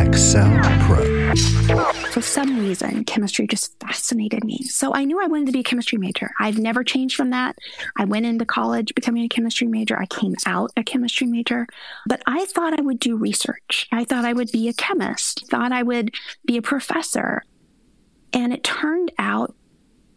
Excel 0.00 0.50
Pro. 0.80 1.34
For 2.10 2.22
some 2.22 2.58
reason, 2.58 3.04
chemistry 3.04 3.46
just 3.46 3.78
fascinated 3.78 4.44
me. 4.44 4.62
So 4.62 4.94
I 4.94 5.04
knew 5.04 5.22
I 5.22 5.26
wanted 5.26 5.46
to 5.46 5.52
be 5.52 5.60
a 5.60 5.62
chemistry 5.64 5.98
major. 5.98 6.30
I've 6.40 6.58
never 6.58 6.82
changed 6.82 7.16
from 7.16 7.30
that. 7.30 7.58
I 7.96 8.06
went 8.06 8.24
into 8.24 8.46
college 8.46 8.94
becoming 8.94 9.24
a 9.24 9.28
chemistry 9.28 9.66
major. 9.66 9.98
I 9.98 10.06
came 10.06 10.34
out 10.46 10.72
a 10.76 10.82
chemistry 10.82 11.26
major, 11.26 11.66
but 12.06 12.22
I 12.26 12.46
thought 12.46 12.78
I 12.78 12.82
would 12.82 12.98
do 12.98 13.16
research. 13.16 13.88
I 13.92 14.04
thought 14.04 14.24
I 14.24 14.32
would 14.32 14.50
be 14.50 14.68
a 14.68 14.72
chemist, 14.72 15.46
thought 15.50 15.70
I 15.70 15.82
would 15.82 16.14
be 16.46 16.56
a 16.56 16.62
professor. 16.62 17.42
And 18.32 18.54
it 18.54 18.64
turned 18.64 19.12
out 19.18 19.54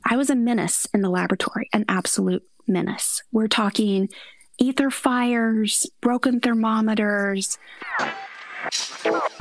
I 0.06 0.16
was 0.16 0.30
a 0.30 0.36
menace 0.36 0.88
in 0.94 1.02
the 1.02 1.10
laboratory, 1.10 1.70
an 1.74 1.84
absolute 1.90 2.44
menace. 2.68 3.22
We're 3.34 3.48
talking 3.48 4.10
ether 4.58 4.90
fires, 4.90 5.86
broken 6.00 6.40
thermometers. 6.40 7.58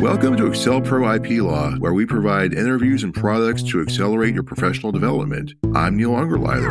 Welcome 0.01 0.37
to 0.39 0.45
AccelPro 0.51 1.15
IP 1.15 1.41
Law, 1.43 1.77
where 1.77 1.93
we 1.93 2.05
provide 2.07 2.53
interviews 2.53 3.05
and 3.05 3.15
products 3.15 3.63
to 3.65 3.81
accelerate 3.81 4.35
your 4.35 4.43
professional 4.43 4.91
development. 4.91 5.55
I'm 5.77 5.97
Neil 5.97 6.11
Ungerleider. 6.11 6.69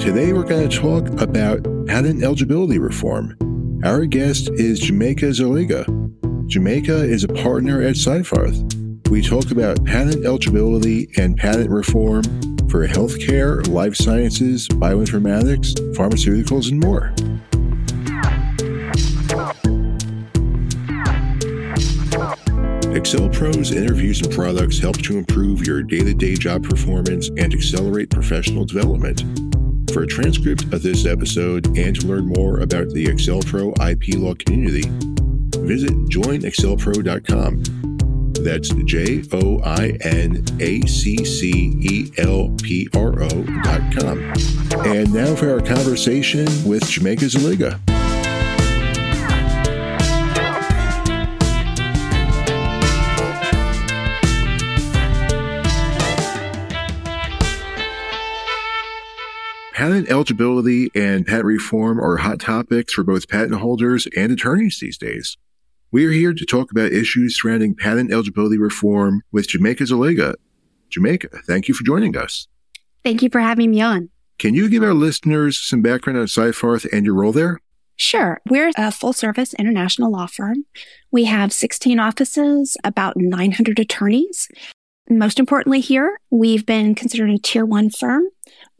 Today 0.00 0.32
we're 0.32 0.44
going 0.44 0.66
to 0.66 0.74
talk 0.74 1.06
about 1.20 1.62
patent 1.86 2.22
eligibility 2.22 2.78
reform. 2.78 3.36
Our 3.84 4.06
guest 4.06 4.48
is 4.54 4.80
Jamaica 4.80 5.26
Szeliga. 5.26 5.84
Jamaica 6.46 6.96
is 6.96 7.24
a 7.24 7.28
partner 7.28 7.82
at 7.82 7.96
Seyfarth. 7.96 9.10
We 9.10 9.20
talk 9.20 9.50
about 9.50 9.84
patent 9.84 10.24
eligibility 10.24 11.10
and 11.18 11.36
patent 11.36 11.68
reform 11.68 12.22
for 12.70 12.88
healthcare, 12.88 13.68
life 13.68 13.96
sciences, 13.96 14.66
bioinformatics, 14.68 15.74
pharmaceuticals, 15.94 16.70
and 16.70 16.80
more. 16.80 17.12
AccelPro's 23.04 23.70
interviews 23.70 24.22
and 24.22 24.32
products 24.32 24.78
help 24.78 24.96
to 25.02 25.18
improve 25.18 25.66
your 25.66 25.82
day 25.82 25.98
to 25.98 26.14
day 26.14 26.34
job 26.34 26.64
performance 26.64 27.28
and 27.36 27.52
accelerate 27.52 28.08
professional 28.08 28.64
development. 28.64 29.20
For 29.92 30.04
a 30.04 30.06
transcript 30.06 30.72
of 30.72 30.82
this 30.82 31.04
episode 31.04 31.66
and 31.76 32.00
to 32.00 32.06
learn 32.06 32.24
more 32.28 32.60
about 32.60 32.88
the 32.88 33.04
AccelPro 33.04 33.74
IP 33.90 34.14
Law 34.18 34.32
community, 34.32 34.88
visit 35.66 35.92
joinaccelpro.com. 36.08 37.62
That's 38.42 38.70
J 38.70 39.22
O 39.32 39.60
I 39.62 39.98
N 40.00 40.42
A 40.60 40.80
C 40.86 41.22
C 41.26 41.76
E 41.82 42.10
L 42.16 42.54
P 42.62 42.88
R 42.94 43.22
O 43.22 43.28
dot 43.28 43.82
com. 43.98 44.18
And 44.86 45.12
now 45.12 45.34
for 45.34 45.52
our 45.52 45.60
conversation 45.60 46.46
with 46.66 46.88
Jamaica 46.88 47.26
Szeliga. 47.26 47.93
Patent 59.84 60.08
eligibility 60.08 60.90
and 60.94 61.26
patent 61.26 61.44
reform 61.44 62.00
are 62.00 62.16
hot 62.16 62.40
topics 62.40 62.94
for 62.94 63.04
both 63.04 63.28
patent 63.28 63.60
holders 63.60 64.08
and 64.16 64.32
attorneys 64.32 64.78
these 64.80 64.96
days. 64.96 65.36
We 65.92 66.06
are 66.06 66.10
here 66.10 66.32
to 66.32 66.46
talk 66.46 66.70
about 66.70 66.92
issues 66.92 67.38
surrounding 67.38 67.74
patent 67.74 68.10
eligibility 68.10 68.56
reform 68.56 69.20
with 69.30 69.46
Jamaica 69.46 69.84
Szeliga. 69.84 70.36
Jamaica, 70.88 71.28
thank 71.46 71.68
you 71.68 71.74
for 71.74 71.84
joining 71.84 72.16
us. 72.16 72.48
Thank 73.04 73.20
you 73.20 73.28
for 73.28 73.42
having 73.42 73.72
me 73.72 73.82
on. 73.82 74.08
Can 74.38 74.54
you 74.54 74.70
give 74.70 74.82
our 74.82 74.94
listeners 74.94 75.58
some 75.58 75.82
background 75.82 76.18
on 76.18 76.28
Seyfarth 76.28 76.90
and 76.90 77.04
your 77.04 77.16
role 77.16 77.32
there? 77.32 77.60
Sure. 77.94 78.40
We're 78.48 78.72
a 78.78 78.90
full 78.90 79.12
service 79.12 79.52
international 79.52 80.10
law 80.10 80.28
firm. 80.28 80.64
We 81.10 81.24
have 81.24 81.52
16 81.52 82.00
offices, 82.00 82.78
about 82.84 83.18
900 83.18 83.78
attorneys. 83.78 84.48
Most 85.10 85.38
importantly 85.38 85.80
here, 85.80 86.18
we've 86.30 86.64
been 86.64 86.94
considered 86.94 87.28
a 87.28 87.36
tier 87.36 87.66
one 87.66 87.90
firm 87.90 88.30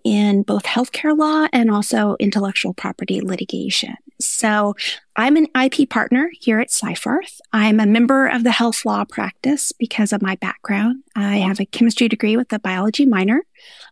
in 0.04 0.42
both 0.42 0.64
healthcare 0.64 1.16
law 1.16 1.48
and 1.52 1.70
also 1.70 2.16
intellectual 2.20 2.74
property 2.74 3.20
litigation. 3.22 3.96
So 4.20 4.74
I'm 5.16 5.36
an 5.36 5.48
IP 5.60 5.88
partner 5.88 6.30
here 6.40 6.60
at 6.60 6.68
Seyfarth. 6.68 7.40
I'm 7.52 7.80
a 7.80 7.86
member 7.86 8.26
of 8.26 8.44
the 8.44 8.52
health 8.52 8.84
law 8.84 9.04
practice 9.04 9.72
because 9.72 10.12
of 10.12 10.22
my 10.22 10.36
background. 10.36 11.02
I 11.16 11.38
have 11.38 11.58
a 11.58 11.66
chemistry 11.66 12.08
degree 12.08 12.36
with 12.36 12.52
a 12.52 12.58
biology 12.58 13.06
minor. 13.06 13.42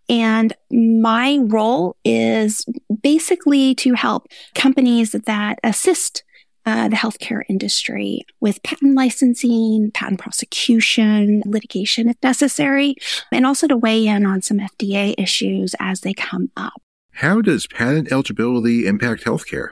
And 0.09 0.53
my 0.70 1.38
role 1.42 1.97
is 2.04 2.66
basically 3.03 3.75
to 3.76 3.94
help 3.94 4.28
companies 4.54 5.12
that 5.12 5.58
assist 5.64 6.25
uh, 6.65 6.89
the 6.89 6.97
healthcare 6.97 7.43
industry 7.49 8.25
with 8.41 8.62
patent 8.62 8.95
licensing, 8.95 9.91
patent 9.93 10.21
prosecution, 10.21 11.43
litigation 11.47 12.09
if 12.09 12.17
necessary, 12.23 12.95
and 13.31 13.47
also 13.47 13.67
to 13.67 13.77
weigh 13.77 14.06
in 14.06 14.27
on 14.27 14.43
some 14.43 14.59
FDA 14.59 15.15
issues 15.19 15.75
as 15.81 16.00
they 16.00 16.15
come 16.15 16.50
up. 16.56 16.81
How 17.15 17.41
does 17.41 17.67
patent 17.67 18.11
eligibility 18.11 18.87
impact 18.87 19.25
healthcare? 19.25 19.71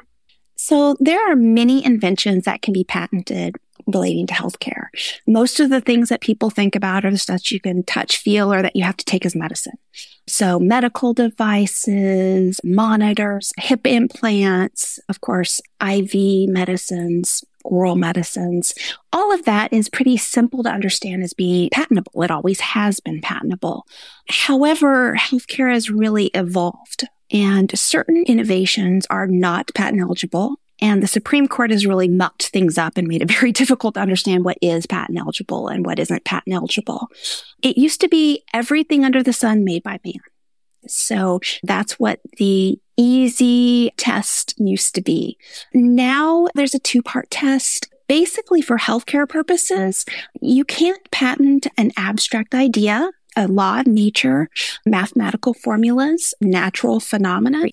So 0.57 0.97
there 1.01 1.31
are 1.31 1.37
many 1.37 1.85
inventions 1.85 2.45
that 2.45 2.61
can 2.61 2.75
be 2.75 2.85
patented 2.85 3.57
relating 3.87 4.27
to 4.29 4.35
healthcare. 4.35 4.87
Most 5.27 5.61
of 5.61 5.71
the 5.71 5.81
things 5.81 6.09
that 6.09 6.21
people 6.21 6.51
think 6.51 6.75
about 6.75 7.05
are 7.05 7.11
the 7.11 7.19
stuff 7.19 7.51
you 7.51 7.61
can 7.61 7.83
touch, 7.83 8.19
feel, 8.19 8.53
or 8.53 8.63
that 8.63 8.77
you 8.77 8.85
have 8.85 8.97
to 8.97 9.05
take 9.05 9.25
as 9.27 9.37
medicine. 9.37 9.79
So 10.27 10.59
medical 10.59 11.13
devices, 11.13 12.61
monitors, 12.63 13.53
hip 13.59 13.87
implants, 13.87 15.01
of 15.09 15.21
course, 15.21 15.61
IV 15.83 16.49
medicines, 16.49 17.43
oral 17.65 17.97
medicines. 17.97 18.75
All 19.13 19.33
of 19.35 19.45
that 19.45 19.73
is 19.73 19.89
pretty 19.89 20.17
simple 20.17 20.63
to 20.63 20.71
understand 20.71 21.23
as 21.23 21.35
being 21.35 21.69
patentable. 21.73 22.23
It 22.23 22.31
always 22.31 22.61
has 22.61 23.01
been 23.01 23.21
patentable. 23.21 23.87
However, 24.29 25.17
healthcare 25.17 25.73
has 25.73 25.91
really 25.91 26.27
evolved 26.35 27.09
and 27.33 27.77
certain 27.79 28.25
innovations 28.27 29.07
are 29.11 29.27
not 29.27 29.71
patent 29.75 30.01
eligible 30.01 30.57
and 30.81 31.03
the 31.03 31.07
Supreme 31.07 31.47
Court 31.47 31.71
has 31.71 31.87
really 31.87 32.09
mucked 32.09 32.49
things 32.49 32.79
up 32.79 32.97
and 32.97 33.07
made 33.09 33.23
it 33.23 33.31
very 33.39 33.53
difficult 33.53 33.95
to 33.95 34.01
understand 34.01 34.45
what 34.45 34.59
is 34.63 34.87
patent 34.87 35.19
eligible 35.19 35.69
and 35.69 35.85
what 35.85 35.99
isn't 35.99 36.25
patent 36.25 36.55
eligible. 36.55 37.09
It 37.63 37.79
used 37.79 38.01
to 38.01 38.09
be 38.09 38.45
everything 38.53 39.05
under 39.05 39.23
the 39.23 39.33
sun 39.33 39.65
made 39.65 39.83
by 39.83 39.99
man. 40.05 40.15
So 40.87 41.41
that's 41.63 41.99
what 41.99 42.21
the 42.39 42.81
easy 42.97 43.93
test 43.97 44.55
used 44.59 44.95
to 44.95 45.03
be. 45.03 45.39
Now 45.75 46.49
there's 46.55 46.75
a 46.75 46.79
two 46.79 47.03
part 47.03 47.31
test. 47.31 47.89
Basically 48.09 48.61
for 48.61 48.77
healthcare 48.77 49.29
purposes, 49.29 50.05
you 50.41 50.65
can't 50.65 51.11
patent 51.13 51.69
an 51.77 51.93
abstract 51.97 52.55
idea 52.55 53.11
a 53.37 53.47
law 53.47 53.81
of 53.81 53.87
nature, 53.87 54.49
mathematical 54.85 55.55
formulas, 55.55 56.35
natural 56.41 57.01
phenomena. 57.01 57.65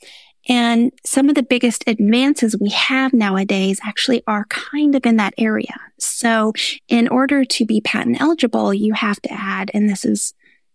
And 0.47 0.91
some 1.06 1.30
of 1.30 1.35
the 1.35 1.44
biggest 1.44 1.84
advances 1.88 2.58
we 2.59 2.69
have 2.69 3.13
nowadays 3.13 3.80
actually 3.84 4.24
are 4.28 4.46
kind 4.46 4.96
of 4.96 5.06
in 5.06 5.18
that 5.18 5.34
area. 5.38 5.75
So 6.00 6.53
in 6.88 7.08
order 7.08 7.44
to 7.46 7.66
be 7.66 7.81
patent 7.81 8.22
eligible, 8.22 8.74
you 8.74 8.94
have 8.94 9.22
to 9.24 9.34
add, 9.34 9.72
and 9.74 9.90
this 9.90 10.06
is 10.06 10.34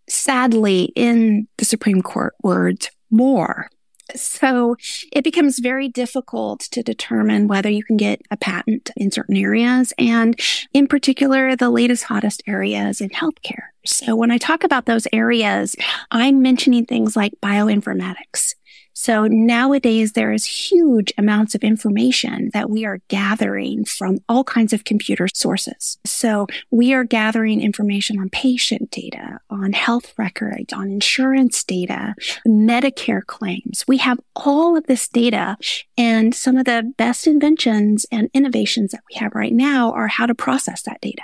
sadly 0.08 0.92
in 0.96 1.48
the 1.58 1.64
Supreme 1.64 2.02
Court 2.02 2.34
words, 2.42 2.90
more. 3.10 3.68
So 4.14 4.76
it 5.12 5.24
becomes 5.24 5.58
very 5.58 5.88
difficult 5.88 6.60
to 6.72 6.82
determine 6.82 7.48
whether 7.48 7.70
you 7.70 7.82
can 7.84 7.96
get 7.96 8.20
a 8.30 8.36
patent 8.36 8.90
in 8.96 9.10
certain 9.10 9.36
areas. 9.36 9.92
And 9.96 10.38
in 10.74 10.86
particular, 10.86 11.56
the 11.56 11.70
latest 11.70 12.04
hottest 12.04 12.42
areas 12.46 13.00
in 13.00 13.10
healthcare. 13.10 13.68
So 13.86 14.14
when 14.16 14.30
I 14.30 14.38
talk 14.38 14.64
about 14.64 14.86
those 14.86 15.06
areas, 15.12 15.76
I'm 16.10 16.42
mentioning 16.42 16.84
things 16.84 17.16
like 17.16 17.32
bioinformatics, 17.42 18.54
so 18.94 19.26
nowadays 19.26 20.12
there 20.12 20.32
is 20.32 20.44
huge 20.44 21.12
amounts 21.18 21.54
of 21.54 21.64
information 21.64 22.50
that 22.52 22.70
we 22.70 22.84
are 22.84 23.00
gathering 23.08 23.84
from 23.84 24.18
all 24.28 24.44
kinds 24.44 24.72
of 24.72 24.84
computer 24.84 25.28
sources. 25.32 25.98
So 26.04 26.46
we 26.70 26.92
are 26.92 27.04
gathering 27.04 27.60
information 27.60 28.18
on 28.18 28.28
patient 28.28 28.90
data, 28.90 29.40
on 29.50 29.72
health 29.72 30.12
records, 30.18 30.72
on 30.72 30.90
insurance 30.90 31.64
data, 31.64 32.14
Medicare 32.46 33.24
claims. 33.24 33.84
We 33.88 33.98
have 33.98 34.20
all 34.36 34.76
of 34.76 34.86
this 34.86 35.08
data 35.08 35.56
and 35.96 36.34
some 36.34 36.56
of 36.56 36.64
the 36.64 36.92
best 36.96 37.26
inventions 37.26 38.06
and 38.10 38.28
innovations 38.34 38.92
that 38.92 39.02
we 39.10 39.18
have 39.18 39.34
right 39.34 39.52
now 39.52 39.92
are 39.92 40.08
how 40.08 40.26
to 40.26 40.34
process 40.34 40.82
that 40.82 41.00
data. 41.00 41.22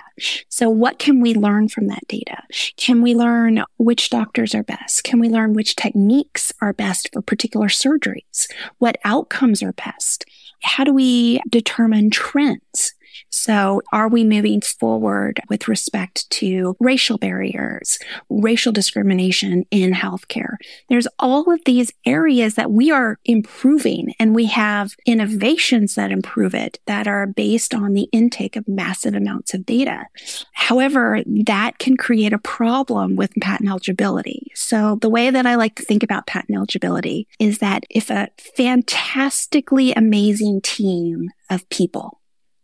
So 0.48 0.68
what 0.68 0.98
can 0.98 1.20
we 1.20 1.34
learn 1.34 1.68
from 1.68 1.88
that 1.88 2.06
data? 2.08 2.42
Can 2.88 3.02
we 3.02 3.14
learn 3.14 3.64
which 3.76 4.08
doctors 4.08 4.54
are 4.54 4.62
best? 4.62 5.04
Can 5.04 5.20
we 5.20 5.28
learn 5.28 5.52
which 5.52 5.76
techniques 5.76 6.54
are 6.62 6.72
best 6.72 7.10
for 7.12 7.20
particular 7.20 7.66
surgeries? 7.66 8.50
What 8.78 8.96
outcomes 9.04 9.62
are 9.62 9.74
best? 9.74 10.24
How 10.62 10.84
do 10.84 10.94
we 10.94 11.38
determine 11.50 12.08
trends? 12.08 12.94
So 13.30 13.82
are 13.92 14.08
we 14.08 14.24
moving 14.24 14.60
forward 14.60 15.40
with 15.48 15.68
respect 15.68 16.28
to 16.30 16.76
racial 16.80 17.18
barriers, 17.18 17.98
racial 18.28 18.72
discrimination 18.72 19.64
in 19.70 19.92
healthcare? 19.92 20.56
There's 20.88 21.08
all 21.18 21.52
of 21.52 21.60
these 21.64 21.92
areas 22.06 22.54
that 22.54 22.70
we 22.70 22.90
are 22.90 23.18
improving 23.24 24.14
and 24.18 24.34
we 24.34 24.46
have 24.46 24.92
innovations 25.06 25.94
that 25.94 26.10
improve 26.10 26.54
it 26.54 26.78
that 26.86 27.06
are 27.06 27.26
based 27.26 27.74
on 27.74 27.92
the 27.92 28.08
intake 28.12 28.56
of 28.56 28.66
massive 28.68 29.14
amounts 29.14 29.54
of 29.54 29.66
data. 29.66 30.06
However, 30.52 31.22
that 31.44 31.78
can 31.78 31.96
create 31.96 32.32
a 32.32 32.38
problem 32.38 33.16
with 33.16 33.32
patent 33.40 33.68
eligibility. 33.68 34.50
So 34.54 34.98
the 35.00 35.10
way 35.10 35.30
that 35.30 35.46
I 35.46 35.54
like 35.54 35.76
to 35.76 35.82
think 35.82 36.02
about 36.02 36.26
patent 36.26 36.56
eligibility 36.56 37.28
is 37.38 37.58
that 37.58 37.84
if 37.90 38.10
a 38.10 38.28
fantastically 38.56 39.92
amazing 39.92 40.60
team 40.62 41.30
of 41.50 41.68
people 41.68 42.20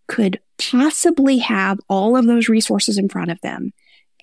could 0.07 0.41
possibly 0.59 1.39
have 1.39 1.81
all 1.89 2.17
of 2.17 2.27
those 2.27 2.49
resources 2.49 2.99
in 2.99 3.09
front 3.09 3.31
of 3.31 3.41
them 3.41 3.73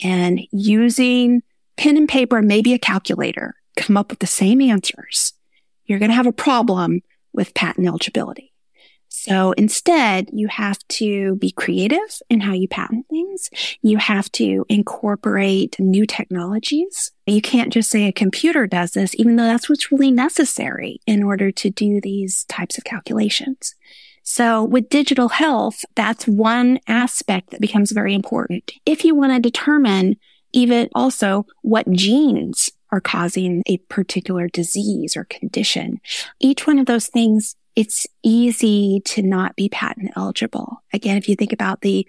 and 0.01 0.42
using 0.51 1.42
pen 1.78 1.98
and 1.98 2.10
paper 2.10 2.42
maybe 2.42 2.74
a 2.74 2.80
calculator 2.80 3.56
come 3.78 3.98
up 3.98 4.10
with 4.10 4.19
the 4.19 4.28
same 4.28 4.62
answers, 4.62 5.33
you're 5.86 6.00
going 6.00 6.10
to 6.12 6.16
have 6.16 6.28
a 6.28 6.33
problem 6.33 7.01
with 7.33 7.54
patent 7.54 7.88
eligibility. 7.88 8.51
So 9.13 9.51
instead, 9.51 10.30
you 10.31 10.48
have 10.48 10.80
to 10.88 11.36
be 11.36 11.51
creative 11.51 12.22
in 12.30 12.39
how 12.39 12.54
you 12.54 12.68
patent 12.68 13.07
things. 13.10 13.50
You 13.81 13.98
have 13.98 14.31
to 14.34 14.66
incorporate 14.69 15.80
new 15.80 16.06
technologies. 16.06 17.12
You 17.27 17.42
can't 17.42 17.74
just 17.74 17.89
say 17.89 18.07
a 18.07 18.13
computer 18.13 18.68
does 18.68 18.92
this, 18.92 19.13
even 19.16 19.36
though 19.36 19.44
that's 19.44 19.69
what's 19.69 19.92
really 19.92 20.12
necessary 20.12 21.01
in 21.06 21.24
order 21.24 21.51
to 21.51 21.69
do 21.69 22.00
these 22.00 22.45
types 22.45 22.77
of 22.77 22.86
calculations. 22.86 23.75
So 24.23 24.63
with 24.63 24.89
digital 24.89 25.29
health, 25.29 25.83
that's 25.95 26.27
one 26.27 26.79
aspect 26.88 27.51
that 27.51 27.62
becomes 27.62 27.91
very 27.91 28.13
important. 28.13 28.71
If 28.85 29.03
you 29.03 29.15
want 29.15 29.33
to 29.33 29.39
determine 29.39 30.18
even 30.53 30.89
also 30.94 31.45
what 31.62 31.91
genes 31.91 32.69
are 32.91 33.01
causing 33.01 33.63
a 33.68 33.77
particular 33.77 34.47
disease 34.47 35.15
or 35.15 35.25
condition, 35.25 36.00
each 36.39 36.68
one 36.68 36.79
of 36.79 36.85
those 36.85 37.07
things 37.07 37.56
it's 37.75 38.06
easy 38.21 39.01
to 39.06 39.21
not 39.21 39.56
be 39.56 39.69
patent 39.69 40.12
eligible. 40.15 40.83
Again, 40.94 41.17
if 41.17 41.29
you 41.29 41.35
think 41.35 41.53
about 41.53 41.81
the, 41.81 42.06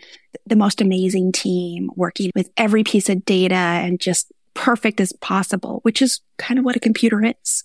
the 0.47 0.57
most 0.57 0.81
amazing 0.81 1.33
team 1.33 1.89
working 1.95 2.33
with 2.35 2.51
every 2.57 2.83
piece 2.83 3.09
of 3.09 3.25
data 3.25 3.55
and 3.55 4.01
just 4.01 4.33
perfect 4.55 5.01
as 5.01 5.13
possible, 5.13 5.81
which 5.83 6.03
is 6.03 6.21
kind 6.37 6.59
of 6.59 6.65
what 6.65 6.77
a 6.77 6.81
computer 6.81 7.23
is. 7.25 7.65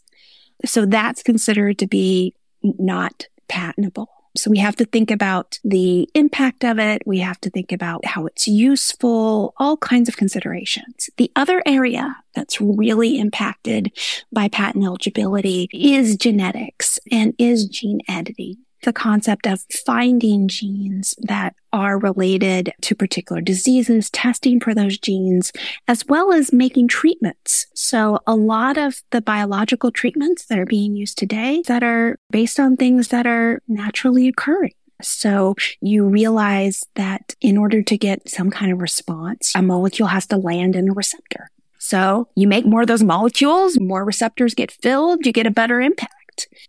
So 0.66 0.86
that's 0.86 1.24
considered 1.24 1.80
to 1.80 1.88
be 1.88 2.36
not 2.62 3.28
patentable. 3.48 4.10
So 4.38 4.52
we 4.52 4.60
have 4.60 4.76
to 4.78 4.86
think 4.86 5.12
about 5.12 5.60
the 5.64 6.10
impact 6.14 6.64
of 6.64 6.80
it. 6.80 7.02
We 7.06 7.20
have 7.20 7.40
to 7.42 7.50
think 7.50 7.72
about 7.72 8.06
how 8.06 8.26
it's 8.26 8.48
useful, 8.48 9.54
all 9.58 9.78
kinds 9.78 10.08
of 10.08 10.18
considerations. 10.18 11.10
The 11.18 11.32
other 11.36 11.62
area 11.66 12.18
that's 12.36 12.62
really 12.62 13.20
impacted 13.20 13.92
by 14.32 14.48
patent 14.48 14.86
eligibility 14.86 15.68
is 15.74 16.16
genetics 16.16 17.00
and 17.12 17.34
is 17.38 17.66
gene 17.66 18.02
editing 18.08 18.58
the 18.84 18.94
concept 18.94 19.48
of 19.48 19.66
finding 19.86 20.48
genes 20.48 21.16
that 21.20 21.56
are 21.74 21.98
related 21.98 22.74
to 22.82 22.96
particular 22.96 23.42
diseases, 23.42 24.10
testing 24.10 24.60
for 24.60 24.74
those 24.74 24.98
genes, 24.98 25.52
as 25.88 26.06
well 26.08 26.32
as 26.32 26.54
making 26.54 26.88
treatments. 26.88 27.68
So 27.74 28.20
a 28.26 28.36
lot 28.36 28.78
of 28.78 29.02
the 29.12 29.22
biological 29.22 29.92
treatments 29.92 30.46
that 30.46 30.60
are 30.60 30.66
being 30.66 30.96
used 30.96 31.18
today 31.18 31.64
that 31.68 31.84
are 31.84 32.20
based 32.32 32.60
on 32.60 32.78
things 32.78 33.10
that 33.10 33.28
are 33.28 33.62
naturally 33.68 34.28
occurring. 34.28 34.74
So 35.02 35.56
you 35.80 36.06
realize 36.06 36.84
that 36.96 37.36
in 37.42 37.58
order 37.58 37.84
to 37.84 37.98
get 37.98 38.28
some 38.30 38.50
kind 38.50 38.72
of 38.72 38.82
response, 38.82 39.54
a 39.56 39.62
molecule 39.62 40.08
has 40.08 40.26
to 40.28 40.38
land 40.38 40.76
in 40.76 40.90
a 40.90 40.94
receptor. 40.94 41.50
So 41.78 42.28
you 42.36 42.48
make 42.48 42.66
more 42.66 42.82
of 42.82 42.88
those 42.88 43.04
molecules, 43.04 43.80
more 43.80 44.04
receptors 44.04 44.56
get 44.56 44.72
filled, 44.72 45.26
you 45.26 45.32
get 45.32 45.48
a 45.48 45.52
better 45.52 45.80
impact. 45.80 46.14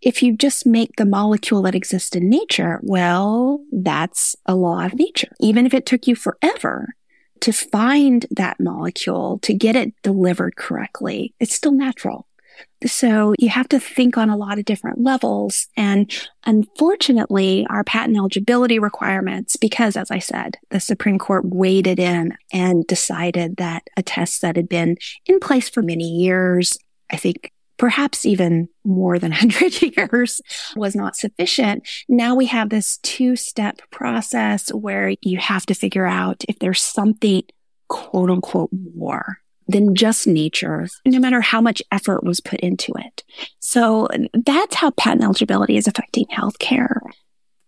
If 0.01 0.23
you 0.23 0.35
just 0.35 0.65
make 0.65 0.95
the 0.95 1.05
molecule 1.05 1.61
that 1.63 1.75
exists 1.75 2.15
in 2.15 2.29
nature, 2.29 2.79
well, 2.83 3.63
that's 3.71 4.35
a 4.45 4.55
law 4.55 4.85
of 4.85 4.95
nature. 4.95 5.31
Even 5.39 5.65
if 5.65 5.73
it 5.73 5.85
took 5.85 6.07
you 6.07 6.15
forever 6.15 6.87
to 7.41 7.51
find 7.53 8.25
that 8.31 8.59
molecule, 8.59 9.39
to 9.39 9.53
get 9.53 9.75
it 9.75 9.93
delivered 10.03 10.55
correctly, 10.55 11.33
it's 11.39 11.55
still 11.55 11.71
natural. 11.71 12.27
So 12.85 13.33
you 13.39 13.49
have 13.49 13.69
to 13.69 13.79
think 13.79 14.17
on 14.17 14.29
a 14.29 14.37
lot 14.37 14.59
of 14.59 14.65
different 14.65 15.01
levels. 15.01 15.67
And 15.77 16.11
unfortunately, 16.45 17.65
our 17.69 17.83
patent 17.83 18.17
eligibility 18.17 18.79
requirements, 18.79 19.55
because 19.55 19.95
as 19.95 20.11
I 20.11 20.19
said, 20.19 20.57
the 20.69 20.79
Supreme 20.79 21.19
Court 21.19 21.45
waded 21.45 21.99
in 21.99 22.37
and 22.51 22.85
decided 22.87 23.57
that 23.57 23.83
a 23.97 24.03
test 24.03 24.41
that 24.41 24.55
had 24.55 24.69
been 24.69 24.97
in 25.25 25.39
place 25.39 25.69
for 25.69 25.81
many 25.81 26.09
years, 26.09 26.77
I 27.09 27.17
think 27.17 27.51
perhaps 27.79 28.25
even 28.25 28.69
more 28.85 29.17
than 29.17 29.31
100 29.31 29.81
years 29.81 30.41
was 30.75 30.95
not 30.95 31.15
sufficient. 31.15 31.87
Now 32.07 32.35
we 32.35 32.45
have 32.45 32.69
this 32.69 32.97
two 33.01 33.35
step 33.35 33.81
process 33.89 34.69
where 34.71 35.15
you 35.21 35.39
have 35.39 35.65
to 35.67 35.73
figure 35.73 36.05
out 36.05 36.43
if 36.47 36.59
there's 36.59 36.81
something 36.83 37.41
quote 37.87 38.29
unquote 38.29 38.69
more 38.95 39.39
than 39.67 39.95
just 39.95 40.27
nature, 40.27 40.87
no 41.05 41.19
matter 41.19 41.41
how 41.41 41.61
much 41.61 41.81
effort 41.91 42.23
was 42.23 42.39
put 42.39 42.59
into 42.59 42.91
it. 42.97 43.23
So 43.59 44.07
that's 44.33 44.75
how 44.75 44.91
patent 44.91 45.23
eligibility 45.23 45.77
is 45.77 45.87
affecting 45.87 46.25
healthcare. 46.25 46.99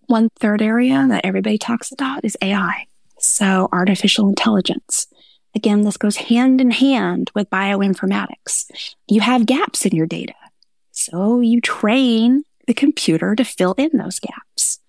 One 0.07 0.29
third 0.39 0.61
area 0.61 1.05
that 1.09 1.25
everybody 1.25 1.57
talks 1.57 1.91
about 1.91 2.25
is 2.25 2.35
AI. 2.41 2.85
So 3.19 3.69
artificial 3.71 4.29
intelligence. 4.29 5.07
Again, 5.55 5.81
this 5.81 5.97
goes 5.97 6.15
hand 6.15 6.61
in 6.61 6.71
hand 6.71 7.31
with 7.35 7.49
bioinformatics. 7.49 8.65
You 9.07 9.21
have 9.21 9.45
gaps 9.45 9.85
in 9.85 9.95
your 9.95 10.07
data. 10.07 10.33
So 10.91 11.39
you 11.39 11.61
train 11.61 12.43
the 12.67 12.73
computer 12.73 13.35
to 13.35 13.43
fill 13.43 13.73
in 13.77 13.97
those 13.97 14.19
gaps. 14.19 14.79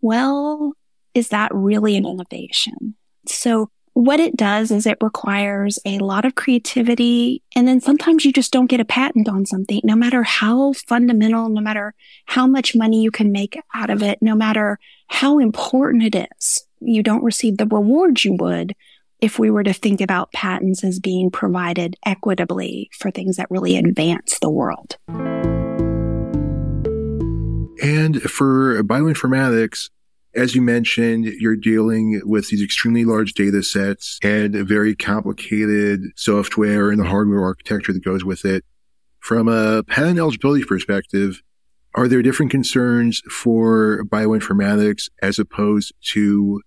Well, 0.00 0.74
is 1.14 1.28
that 1.30 1.54
really 1.54 1.96
an 1.96 2.06
innovation? 2.06 2.94
So 3.26 3.70
what 3.94 4.20
it 4.20 4.36
does 4.36 4.70
is 4.70 4.86
it 4.86 4.98
requires 5.02 5.78
a 5.84 5.98
lot 5.98 6.24
of 6.24 6.34
creativity. 6.34 7.42
And 7.54 7.68
then 7.68 7.80
sometimes 7.80 8.24
you 8.24 8.32
just 8.32 8.52
don't 8.52 8.70
get 8.70 8.80
a 8.80 8.84
patent 8.84 9.28
on 9.28 9.44
something, 9.44 9.80
no 9.84 9.94
matter 9.94 10.22
how 10.22 10.72
fundamental, 10.72 11.48
no 11.48 11.60
matter 11.60 11.94
how 12.26 12.46
much 12.46 12.74
money 12.74 13.02
you 13.02 13.10
can 13.10 13.32
make 13.32 13.58
out 13.74 13.90
of 13.90 14.02
it, 14.02 14.18
no 14.22 14.34
matter 14.34 14.78
how 15.08 15.38
important 15.38 16.14
it 16.14 16.28
is. 16.38 16.66
You 16.80 17.02
don't 17.02 17.22
receive 17.22 17.58
the 17.58 17.66
rewards 17.66 18.24
you 18.24 18.34
would 18.40 18.74
if 19.22 19.38
we 19.38 19.50
were 19.50 19.62
to 19.62 19.72
think 19.72 20.00
about 20.00 20.32
patents 20.32 20.82
as 20.82 20.98
being 20.98 21.30
provided 21.30 21.96
equitably 22.04 22.90
for 22.92 23.10
things 23.10 23.36
that 23.36 23.50
really 23.50 23.76
advance 23.76 24.38
the 24.40 24.50
world. 24.50 24.98
And 27.80 28.20
for 28.20 28.82
bioinformatics, 28.82 29.90
as 30.34 30.54
you 30.56 30.62
mentioned, 30.62 31.26
you're 31.26 31.56
dealing 31.56 32.20
with 32.24 32.48
these 32.48 32.62
extremely 32.62 33.04
large 33.04 33.34
data 33.34 33.62
sets 33.62 34.18
and 34.22 34.54
very 34.54 34.96
complicated 34.96 36.00
software 36.16 36.90
and 36.90 36.98
the 36.98 37.04
hardware 37.04 37.44
architecture 37.44 37.92
that 37.92 38.04
goes 38.04 38.24
with 38.24 38.44
it. 38.44 38.64
From 39.20 39.46
a 39.46 39.84
patent 39.84 40.18
eligibility 40.18 40.64
perspective, 40.64 41.42
are 41.94 42.08
there 42.08 42.22
different 42.22 42.50
concerns 42.50 43.20
for 43.30 44.04
bioinformatics 44.06 45.08
as 45.22 45.38
opposed 45.38 45.92
to 46.06 46.60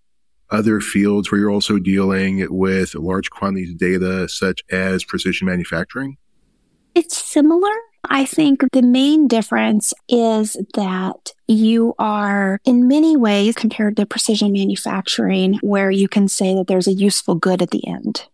other 0.50 0.80
fields 0.80 1.32
where 1.32 1.40
you're 1.40 1.52
also 1.52 1.80
dealing 1.80 2.46
with 2.50 2.96
large 2.96 3.30
quantities 3.30 3.72
of 3.72 3.78
data, 3.78 4.28
such 4.30 4.62
as 4.72 5.04
precision 5.04 5.48
manufacturing? 5.48 6.18
It's 6.94 7.18
similar. 7.18 7.74
I 8.10 8.26
think 8.26 8.64
the 8.72 8.82
main 8.82 9.28
difference 9.28 9.94
is 10.08 10.58
that 10.76 11.34
you 11.48 11.94
are 11.98 12.60
in 12.64 12.88
many 12.88 13.18
ways 13.18 13.56
compared 13.56 13.98
to 13.98 14.06
precision 14.06 14.52
manufacturing 14.54 15.60
where 15.62 15.92
you 15.92 16.08
can 16.08 16.28
say 16.28 16.54
that 16.56 16.68
there's 16.68 16.88
a 16.88 16.94
useful 16.94 17.36
good 17.36 17.62
at 17.62 17.72
the 17.72 17.86
end. 17.88 18.28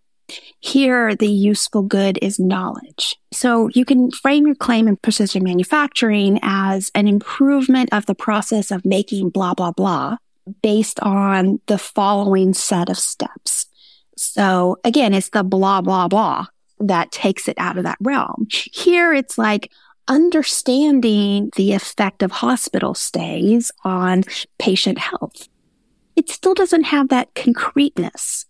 Here, 0.59 1.15
the 1.15 1.27
useful 1.27 1.81
good 1.81 2.19
is 2.21 2.39
knowledge. 2.39 3.17
So 3.33 3.69
you 3.73 3.83
can 3.83 4.11
frame 4.11 4.45
your 4.45 4.55
claim 4.55 4.87
in 4.87 4.97
precision 4.97 5.43
manufacturing 5.43 6.39
as 6.41 6.91
an 6.93 7.07
improvement 7.07 7.89
of 7.91 8.05
the 8.05 8.15
process 8.15 8.71
of 8.71 8.85
making 8.85 9.29
blah, 9.29 9.53
blah, 9.53 9.71
blah 9.71 10.17
based 10.61 10.99
on 11.01 11.59
the 11.67 11.77
following 11.77 12.53
set 12.53 12.89
of 12.89 12.97
steps. 12.97 13.67
So 14.17 14.77
again, 14.83 15.13
it's 15.13 15.29
the 15.29 15.43
blah, 15.43 15.81
blah, 15.81 16.07
blah 16.07 16.47
that 16.81 17.11
takes 17.11 17.47
it 17.47 17.55
out 17.57 17.77
of 17.77 17.83
that 17.83 17.97
realm. 18.01 18.47
Here 18.49 19.13
it's 19.13 19.37
like 19.37 19.71
understanding 20.07 21.51
the 21.55 21.73
effect 21.73 22.23
of 22.23 22.31
hospital 22.31 22.93
stays 22.93 23.71
on 23.83 24.23
patient 24.59 24.97
health. 24.97 25.47
It 26.15 26.29
still 26.29 26.53
doesn't 26.53 26.83
have 26.83 27.09
that 27.09 27.33
concreteness 27.35 28.45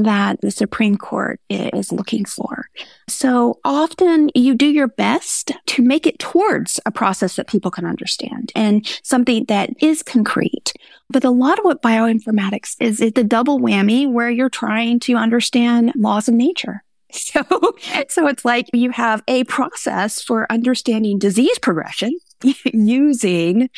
that 0.00 0.40
the 0.40 0.50
Supreme 0.50 0.96
Court 0.96 1.40
is 1.48 1.92
looking 1.92 2.24
for. 2.24 2.66
So 3.08 3.60
often 3.64 4.30
you 4.34 4.54
do 4.54 4.66
your 4.66 4.88
best 4.88 5.52
to 5.66 5.82
make 5.82 6.06
it 6.06 6.18
towards 6.18 6.80
a 6.86 6.90
process 6.90 7.36
that 7.36 7.48
people 7.48 7.70
can 7.70 7.84
understand 7.84 8.52
and 8.54 8.86
something 9.02 9.44
that 9.46 9.70
is 9.80 10.02
concrete. 10.02 10.72
But 11.10 11.24
a 11.24 11.30
lot 11.30 11.58
of 11.58 11.64
what 11.64 11.82
bioinformatics 11.82 12.76
is, 12.80 13.00
is 13.00 13.12
the 13.12 13.24
double 13.24 13.60
whammy 13.60 14.10
where 14.10 14.30
you're 14.30 14.48
trying 14.48 14.98
to 15.00 15.16
understand 15.16 15.92
laws 15.96 16.28
of 16.28 16.34
nature. 16.34 16.82
So, 17.14 17.42
so 18.08 18.26
it's 18.26 18.42
like 18.42 18.70
you 18.72 18.90
have 18.90 19.22
a 19.28 19.44
process 19.44 20.22
for 20.22 20.50
understanding 20.50 21.18
disease 21.18 21.58
progression 21.58 22.18
using 22.64 23.68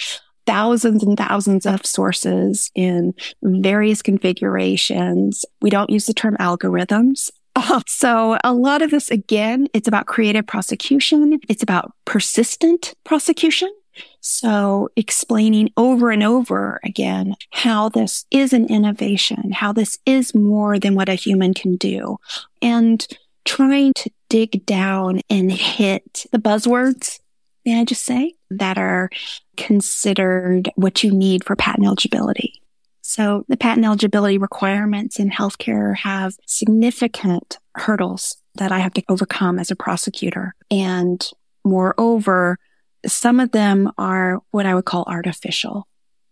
thousands 0.46 1.02
and 1.02 1.16
thousands 1.16 1.66
of 1.66 1.84
sources 1.86 2.70
in 2.74 3.14
various 3.42 4.02
configurations. 4.02 5.44
We 5.60 5.70
don't 5.70 5.90
use 5.90 6.06
the 6.06 6.14
term 6.14 6.36
algorithms. 6.38 7.30
so 7.86 8.38
a 8.44 8.52
lot 8.52 8.82
of 8.82 8.90
this, 8.90 9.10
again, 9.10 9.68
it's 9.72 9.88
about 9.88 10.06
creative 10.06 10.46
prosecution. 10.46 11.40
It's 11.48 11.62
about 11.62 11.92
persistent 12.04 12.94
prosecution. 13.04 13.72
So 14.20 14.88
explaining 14.96 15.70
over 15.76 16.10
and 16.10 16.22
over 16.22 16.80
again 16.82 17.36
how 17.52 17.88
this 17.88 18.26
is 18.30 18.52
an 18.52 18.66
innovation, 18.66 19.52
how 19.52 19.72
this 19.72 19.98
is 20.04 20.34
more 20.34 20.78
than 20.78 20.94
what 20.94 21.08
a 21.08 21.14
human 21.14 21.54
can 21.54 21.76
do 21.76 22.18
and 22.60 23.06
trying 23.44 23.92
to 23.94 24.10
dig 24.28 24.64
down 24.66 25.20
and 25.30 25.52
hit 25.52 26.26
the 26.32 26.38
buzzwords 26.38 27.20
may 27.64 27.80
I 27.80 27.84
just 27.84 28.02
say, 28.02 28.34
that 28.50 28.78
are 28.78 29.10
considered 29.56 30.70
what 30.76 31.02
you 31.02 31.12
need 31.12 31.44
for 31.44 31.56
patent 31.56 31.86
eligibility. 31.86 32.60
So 33.02 33.44
the 33.48 33.56
patent 33.56 33.84
eligibility 33.84 34.38
requirements 34.38 35.18
in 35.18 35.30
healthcare 35.30 35.96
have 35.98 36.36
significant 36.46 37.58
hurdles 37.74 38.36
that 38.54 38.72
I 38.72 38.78
have 38.78 38.94
to 38.94 39.04
overcome 39.08 39.58
as 39.58 39.70
a 39.70 39.76
prosecutor. 39.76 40.54
And 40.70 41.24
moreover, 41.64 42.58
some 43.06 43.40
of 43.40 43.52
them 43.52 43.92
are 43.98 44.40
what 44.50 44.66
I 44.66 44.74
would 44.74 44.86
call 44.86 45.04
artificial. 45.06 45.86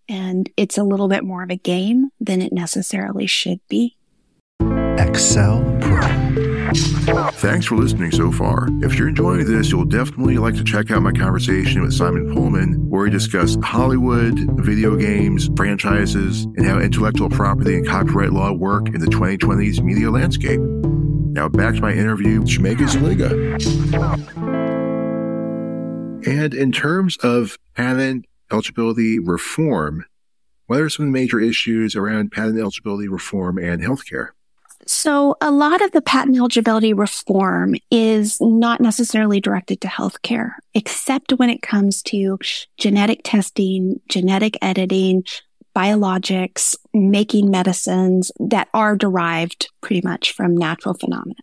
And 0.09 0.51
it's 0.57 0.79
a 0.79 0.85
little 0.85 1.09
bit 1.09 1.25
more 1.25 1.43
of 1.43 1.51
a 1.51 1.57
game 1.57 2.11
than 2.21 2.41
it 2.41 2.53
necessarily 2.53 3.27
should 3.27 3.61
be. 3.69 3.97
Excel 4.99 5.63
Pro. 5.81 6.52
Thanks 6.75 7.67
for 7.67 7.77
listening 7.77 8.11
so 8.13 8.33
far. 8.33 8.69
If 8.83 8.95
you're 8.95 9.09
enjoying 9.09 9.45
this, 9.45 9.71
you'll 9.71 9.85
definitely 9.85 10.39
like 10.39 10.55
to 10.55 10.65
check 10.65 10.91
out 10.91 11.03
my 11.03 11.13
conversation 11.13 11.83
with 11.83 11.93
Simon 11.93 12.33
Pullman, 12.33 12.89
where 12.89 13.03
we 13.03 13.11
discuss 13.11 13.57
Hollywood, 13.63 14.39
video 14.61 14.97
games, 14.97 15.51
franchises, 15.57 16.45
and 16.45 16.65
how 16.65 16.79
intellectual 16.79 17.29
property 17.29 17.77
and 17.77 17.87
copyright 17.87 18.33
law 18.33 18.53
work 18.53 18.89
in 18.89 19.01
the 19.01 19.07
2020s 19.07 19.83
media 19.83 20.11
landscape. 20.11 20.61
Now 20.61 21.49
back 21.49 21.75
to 21.75 21.81
my 21.81 21.93
interview 21.93 22.41
with 22.41 22.49
Shumeka 22.49 22.89
Szeliga. 22.89 23.33
And 26.27 26.55
in 26.55 26.73
terms 26.73 27.17
of 27.19 27.59
patent 27.75 28.27
eligibility 28.51 29.19
reform, 29.19 30.05
what 30.67 30.81
are 30.81 30.89
some 30.89 31.11
major 31.11 31.41
issues 31.41 31.97
around 31.97 32.33
patent 32.33 32.59
eligibility 32.59 33.09
reform 33.09 33.59
and 33.59 33.83
healthcare? 33.83 34.29
So 34.87 35.37
a 35.41 35.51
lot 35.51 35.83
of 35.83 35.93
the 35.93 36.03
patent 36.03 36.37
eligibility 36.37 36.93
reform 36.93 37.75
is 37.91 38.39
not 38.41 38.81
necessarily 38.81 39.41
directed 39.41 39.81
to 39.83 39.89
healthcare, 39.89 40.53
except 40.75 41.33
when 41.33 41.51
it 41.51 41.63
comes 41.63 42.03
to 42.05 42.39
genetic 42.79 43.21
testing, 43.25 44.01
genetic 44.09 44.59
editing, 44.61 45.25
biologics, 45.75 46.77
making 46.93 47.51
medicines 47.51 48.31
that 48.39 48.69
are 48.75 48.97
derived 48.97 49.69
pretty 49.81 50.07
much 50.07 50.33
from 50.33 50.57
natural 50.57 50.95
phenomena. 50.95 51.35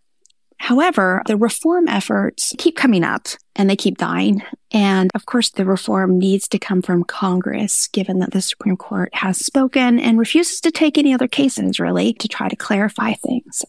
However, 0.59 1.23
the 1.25 1.37
reform 1.37 1.87
efforts 1.87 2.53
keep 2.57 2.75
coming 2.75 3.03
up 3.03 3.27
and 3.55 3.69
they 3.69 3.75
keep 3.75 3.97
dying. 3.97 4.43
And 4.71 5.09
of 5.15 5.25
course, 5.25 5.49
the 5.49 5.65
reform 5.65 6.19
needs 6.19 6.47
to 6.49 6.59
come 6.59 6.81
from 6.81 7.03
Congress, 7.03 7.87
given 7.87 8.19
that 8.19 8.31
the 8.31 8.41
Supreme 8.41 8.77
Court 8.77 9.09
has 9.13 9.43
spoken 9.43 9.99
and 9.99 10.19
refuses 10.19 10.61
to 10.61 10.71
take 10.71 10.97
any 10.97 11.13
other 11.13 11.27
cases 11.27 11.79
really 11.79 12.13
to 12.13 12.27
try 12.27 12.49
to 12.49 12.55
clarify 12.55 13.13
things. 13.13 13.63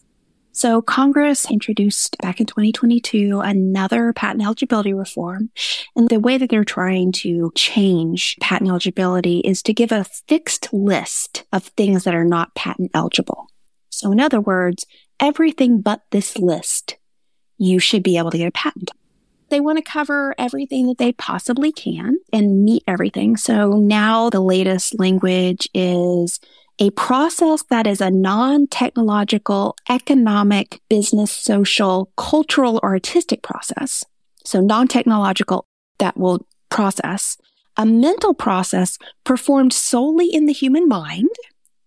So 0.53 0.81
Congress 0.81 1.49
introduced 1.49 2.17
back 2.17 2.41
in 2.41 2.45
2022 2.45 3.39
another 3.39 4.11
patent 4.11 4.43
eligibility 4.43 4.93
reform. 4.93 5.49
And 5.95 6.09
the 6.09 6.19
way 6.19 6.37
that 6.37 6.49
they're 6.49 6.65
trying 6.65 7.13
to 7.13 7.51
change 7.55 8.35
patent 8.41 8.69
eligibility 8.69 9.39
is 9.39 9.63
to 9.63 9.73
give 9.73 9.93
a 9.93 10.05
fixed 10.27 10.71
list 10.73 11.45
of 11.53 11.63
things 11.63 12.03
that 12.03 12.15
are 12.15 12.25
not 12.25 12.53
patent 12.53 12.91
eligible. 12.93 13.47
So 13.89 14.11
in 14.11 14.19
other 14.19 14.41
words, 14.41 14.85
everything 15.21 15.81
but 15.81 16.01
this 16.11 16.37
list, 16.37 16.97
you 17.57 17.79
should 17.79 18.03
be 18.03 18.17
able 18.17 18.31
to 18.31 18.37
get 18.37 18.47
a 18.47 18.51
patent. 18.51 18.91
They 19.49 19.59
want 19.59 19.77
to 19.77 19.83
cover 19.83 20.33
everything 20.37 20.87
that 20.87 20.97
they 20.97 21.11
possibly 21.13 21.71
can 21.71 22.17
and 22.33 22.63
meet 22.63 22.83
everything. 22.87 23.37
So 23.37 23.73
now 23.73 24.29
the 24.29 24.39
latest 24.39 24.97
language 24.99 25.69
is 25.73 26.39
a 26.79 26.89
process 26.91 27.63
that 27.69 27.85
is 27.85 28.01
a 28.01 28.09
non-technological, 28.09 29.75
economic, 29.89 30.79
business, 30.89 31.31
social, 31.31 32.11
cultural, 32.17 32.79
or 32.81 32.91
artistic 32.91 33.43
process. 33.43 34.03
So 34.45 34.61
non-technological 34.61 35.67
that 35.99 36.17
will 36.17 36.47
process 36.69 37.37
a 37.77 37.85
mental 37.85 38.33
process 38.33 38.97
performed 39.23 39.73
solely 39.73 40.33
in 40.33 40.45
the 40.45 40.53
human 40.53 40.87
mind. 40.87 41.29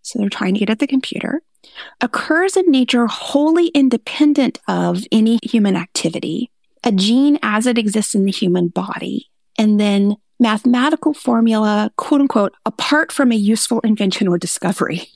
So 0.02 0.18
they're 0.18 0.28
trying 0.28 0.54
to 0.54 0.60
get 0.60 0.70
at 0.70 0.78
the 0.78 0.86
computer 0.86 1.42
occurs 2.00 2.56
in 2.56 2.71
nature 2.71 3.06
wholly 3.06 3.68
independent 3.68 4.59
of 4.68 5.04
any 5.12 5.38
human 5.42 5.76
activity, 5.76 6.50
a 6.83 6.92
gene 6.92 7.38
as 7.42 7.66
it 7.66 7.78
exists 7.78 8.14
in 8.14 8.25
the 8.25 8.33
human 8.33 8.68
body, 8.68 9.30
and 9.59 9.80
then 9.80 10.16
mathematical 10.40 11.14
formula, 11.14 11.90
quote 11.97 12.21
unquote, 12.21 12.54
apart 12.66 13.12
from 13.12 13.33
a 13.33 13.37
useful 13.37 13.80
invention 13.80 14.28
or 14.28 14.38
discovery. 14.38 15.09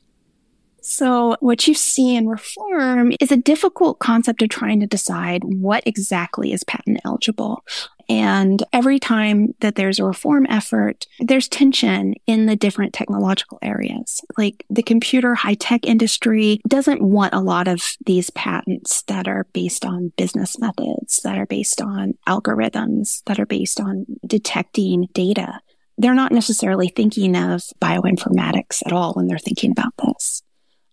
So 0.88 1.36
what 1.40 1.68
you 1.68 1.74
see 1.74 2.16
in 2.16 2.28
reform 2.28 3.12
is 3.20 3.30
a 3.30 3.36
difficult 3.36 3.98
concept 3.98 4.40
of 4.40 4.48
trying 4.48 4.80
to 4.80 4.86
decide 4.86 5.42
what 5.44 5.82
exactly 5.86 6.52
is 6.52 6.64
patent 6.64 7.00
eligible. 7.04 7.62
And 8.08 8.62
every 8.72 8.98
time 8.98 9.54
that 9.60 9.74
there's 9.74 9.98
a 9.98 10.04
reform 10.04 10.46
effort, 10.48 11.06
there's 11.20 11.46
tension 11.46 12.14
in 12.26 12.46
the 12.46 12.56
different 12.56 12.94
technological 12.94 13.58
areas. 13.60 14.22
Like 14.38 14.64
the 14.70 14.82
computer 14.82 15.34
high 15.34 15.54
tech 15.54 15.84
industry 15.84 16.58
doesn't 16.66 17.02
want 17.02 17.34
a 17.34 17.40
lot 17.40 17.68
of 17.68 17.82
these 18.06 18.30
patents 18.30 19.02
that 19.02 19.28
are 19.28 19.46
based 19.52 19.84
on 19.84 20.14
business 20.16 20.58
methods, 20.58 21.20
that 21.22 21.36
are 21.36 21.46
based 21.46 21.82
on 21.82 22.14
algorithms, 22.26 23.22
that 23.26 23.38
are 23.38 23.46
based 23.46 23.78
on 23.78 24.06
detecting 24.26 25.08
data. 25.12 25.60
They're 25.98 26.14
not 26.14 26.32
necessarily 26.32 26.88
thinking 26.88 27.36
of 27.36 27.60
bioinformatics 27.78 28.86
at 28.86 28.92
all 28.94 29.12
when 29.12 29.26
they're 29.26 29.38
thinking 29.38 29.72
about 29.72 29.92
this. 29.98 30.42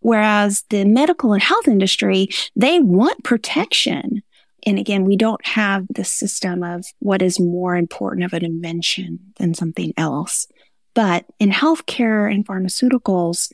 Whereas 0.06 0.64
the 0.70 0.86
medical 0.86 1.34
and 1.34 1.42
health 1.42 1.68
industry, 1.68 2.30
they 2.56 2.80
want 2.80 3.24
protection 3.24 4.22
and 4.66 4.80
again, 4.80 5.06
we 5.06 5.16
don't 5.16 5.46
have 5.46 5.86
the 5.90 6.04
system 6.04 6.64
of 6.64 6.86
what 7.00 7.22
is 7.22 7.40
more 7.40 7.76
important 7.76 8.26
of 8.26 8.34
an 8.34 8.44
invention 8.44 9.20
than 9.38 9.54
something 9.54 9.94
else. 9.96 10.48
But 10.96 11.26
in 11.40 11.52
healthcare 11.52 12.34
and 12.34 12.46
pharmaceuticals, 12.46 13.52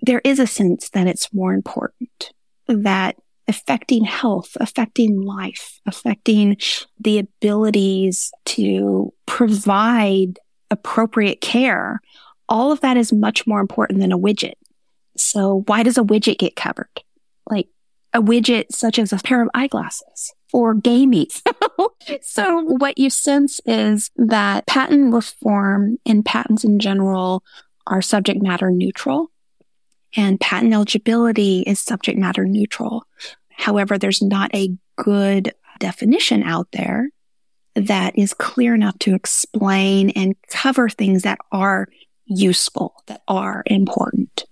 there 0.00 0.20
is 0.24 0.38
a 0.38 0.46
sense 0.46 0.90
that 0.90 1.06
it's 1.06 1.32
more 1.32 1.52
important 1.52 2.32
that 2.68 3.16
affecting 3.48 4.04
health, 4.04 4.56
affecting 4.60 5.20
life, 5.20 5.80
affecting 5.86 6.56
the 7.00 7.18
abilities 7.18 8.30
to 8.44 9.12
provide 9.26 10.38
appropriate 10.70 11.40
care. 11.40 12.00
All 12.48 12.70
of 12.70 12.80
that 12.82 12.96
is 12.96 13.12
much 13.12 13.46
more 13.46 13.60
important 13.60 13.98
than 13.98 14.12
a 14.12 14.18
widget. 14.18 14.54
So 15.16 15.62
why 15.66 15.82
does 15.82 15.98
a 15.98 16.02
widget 16.02 16.38
get 16.38 16.56
covered? 16.56 17.02
Like 17.46 17.68
a 18.12 18.22
widget 18.22 18.66
such 18.70 18.98
as 18.98 19.12
a 19.12 19.18
pair 19.18 19.42
of 19.42 19.48
eyeglasses 19.54 20.32
or 20.52 20.74
gaming. 20.74 21.28
so 22.22 22.62
what 22.62 22.98
you 22.98 23.10
sense 23.10 23.60
is 23.64 24.10
that 24.16 24.66
patent 24.66 25.12
reform 25.12 25.98
and 26.04 26.24
patents 26.24 26.64
in 26.64 26.78
general 26.78 27.42
are 27.86 28.02
subject 28.02 28.42
matter 28.42 28.70
neutral 28.70 29.30
and 30.16 30.40
patent 30.40 30.72
eligibility 30.72 31.60
is 31.62 31.80
subject 31.80 32.18
matter 32.18 32.44
neutral. 32.44 33.04
However, 33.50 33.98
there's 33.98 34.22
not 34.22 34.54
a 34.54 34.76
good 34.96 35.52
definition 35.78 36.42
out 36.42 36.68
there 36.72 37.08
that 37.74 38.18
is 38.18 38.34
clear 38.34 38.74
enough 38.74 38.98
to 39.00 39.14
explain 39.14 40.10
and 40.10 40.34
cover 40.48 40.88
things 40.88 41.22
that 41.22 41.38
are 41.50 41.88
useful, 42.26 42.94
that 43.06 43.22
are 43.26 43.62
important. 43.66 44.44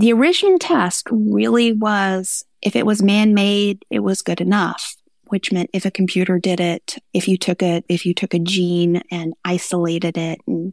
The 0.00 0.12
original 0.12 0.58
test 0.58 1.06
really 1.10 1.72
was 1.72 2.44
if 2.62 2.74
it 2.74 2.86
was 2.86 3.02
man 3.02 3.34
made, 3.34 3.84
it 3.90 4.00
was 4.00 4.22
good 4.22 4.40
enough 4.40 4.96
which 5.30 5.52
meant 5.52 5.70
if 5.72 5.84
a 5.84 5.90
computer 5.90 6.38
did 6.38 6.60
it, 6.60 6.96
if 7.14 7.28
you 7.28 7.38
took 7.38 7.62
it, 7.62 7.84
if 7.88 8.04
you 8.04 8.12
took 8.12 8.34
a 8.34 8.38
gene 8.38 9.00
and 9.10 9.32
isolated 9.44 10.18
it 10.18 10.40
and 10.46 10.72